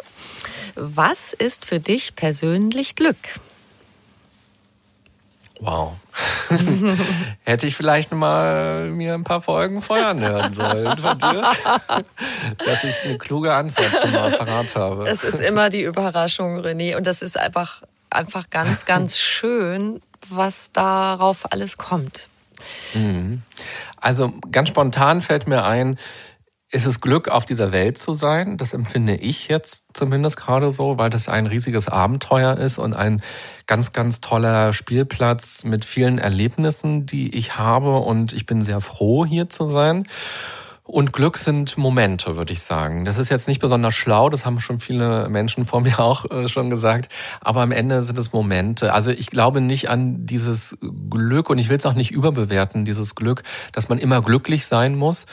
[0.74, 3.16] Was ist für dich persönlich Glück?
[5.60, 5.94] Wow.
[7.44, 11.52] Hätte ich vielleicht mal mir ein paar Folgen feuern hören sollen von dir,
[12.64, 15.08] dass ich eine kluge Antwort schon mal parat habe.
[15.08, 20.70] Es ist immer die Überraschung, René, und das ist einfach, einfach ganz, ganz schön, was
[20.72, 22.28] darauf alles kommt.
[22.94, 23.42] Mhm.
[23.96, 25.98] Also ganz spontan fällt mir ein,
[26.74, 28.56] ist es Glück, auf dieser Welt zu sein.
[28.56, 33.22] Das empfinde ich jetzt zumindest gerade so, weil das ein riesiges Abenteuer ist und ein
[33.68, 37.98] ganz, ganz toller Spielplatz mit vielen Erlebnissen, die ich habe.
[37.98, 40.08] Und ich bin sehr froh, hier zu sein.
[40.86, 43.06] Und Glück sind Momente, würde ich sagen.
[43.06, 46.46] Das ist jetzt nicht besonders schlau, das haben schon viele Menschen vor mir auch äh,
[46.46, 47.08] schon gesagt.
[47.40, 48.92] Aber am Ende sind es Momente.
[48.92, 50.76] Also ich glaube nicht an dieses
[51.08, 54.94] Glück und ich will es auch nicht überbewerten, dieses Glück, dass man immer glücklich sein
[54.94, 55.24] muss.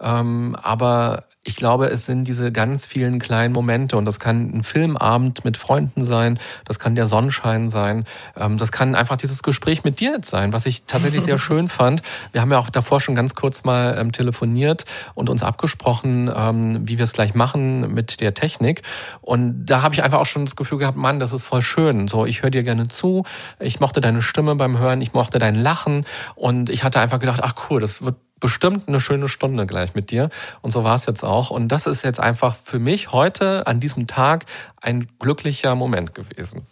[0.00, 4.62] Ähm, aber ich glaube, es sind diese ganz vielen kleinen Momente und das kann ein
[4.62, 8.04] Filmabend mit Freunden sein, das kann der Sonnenschein sein,
[8.36, 11.68] ähm, das kann einfach dieses Gespräch mit dir jetzt sein, was ich tatsächlich sehr schön
[11.68, 12.02] fand.
[12.32, 16.88] Wir haben ja auch davor schon ganz kurz mal ähm, telefoniert und uns abgesprochen, ähm,
[16.88, 18.82] wie wir es gleich machen mit der Technik.
[19.20, 22.08] Und da habe ich einfach auch schon das Gefühl gehabt, Mann, das ist voll schön.
[22.08, 23.24] So, ich höre dir gerne zu,
[23.58, 27.40] ich mochte deine Stimme beim Hören, ich mochte dein Lachen und ich hatte einfach gedacht,
[27.42, 30.30] ach cool, das wird bestimmt eine schöne Stunde gleich mit dir.
[30.62, 31.50] Und so war es jetzt auch.
[31.50, 34.46] Und das ist jetzt einfach für mich heute an diesem Tag
[34.80, 36.66] ein glücklicher Moment gewesen.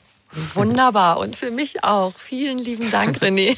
[0.54, 2.12] Wunderbar und für mich auch.
[2.16, 3.56] Vielen lieben Dank, René.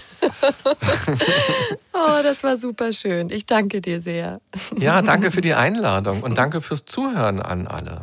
[1.93, 3.31] oh, das war super schön.
[3.31, 4.41] Ich danke dir sehr.
[4.79, 8.03] Ja, danke für die Einladung und danke fürs Zuhören an alle.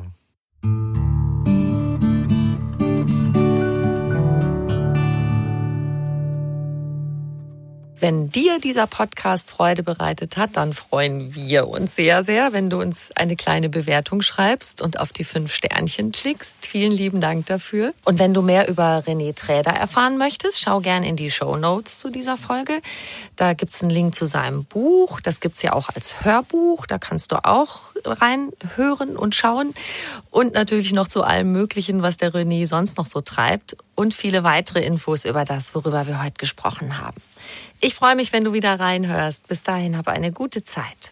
[7.99, 12.79] Wenn dir dieser Podcast Freude bereitet hat, dann freuen wir uns sehr, sehr, wenn du
[12.79, 16.57] uns eine kleine Bewertung schreibst und auf die fünf Sternchen klickst.
[16.61, 17.95] Vielen lieben Dank dafür.
[18.05, 21.97] Und wenn du mehr über René Träder erfahren möchtest, schau gern in die Show Notes
[21.97, 22.81] zu dieser Folge.
[23.35, 25.19] Da gibt's einen Link zu seinem Buch.
[25.19, 26.85] Das gibt's ja auch als Hörbuch.
[26.85, 29.73] Da kannst du auch reinhören und schauen.
[30.29, 33.75] Und natürlich noch zu allem Möglichen, was der René sonst noch so treibt.
[33.95, 37.15] Und viele weitere Infos über das, worüber wir heute gesprochen haben.
[37.79, 39.47] Ich freue mich, wenn du wieder reinhörst.
[39.47, 41.11] Bis dahin, hab eine gute Zeit.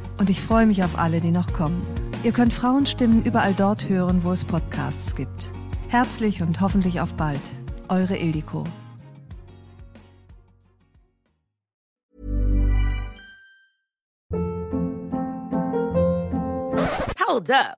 [0.21, 1.81] Und ich freue mich auf alle, die noch kommen.
[2.23, 5.49] Ihr könnt Frauenstimmen überall dort hören, wo es Podcasts gibt.
[5.87, 7.41] Herzlich und hoffentlich auf bald.
[7.89, 8.63] Eure Ildiko.
[17.27, 17.77] Hold up.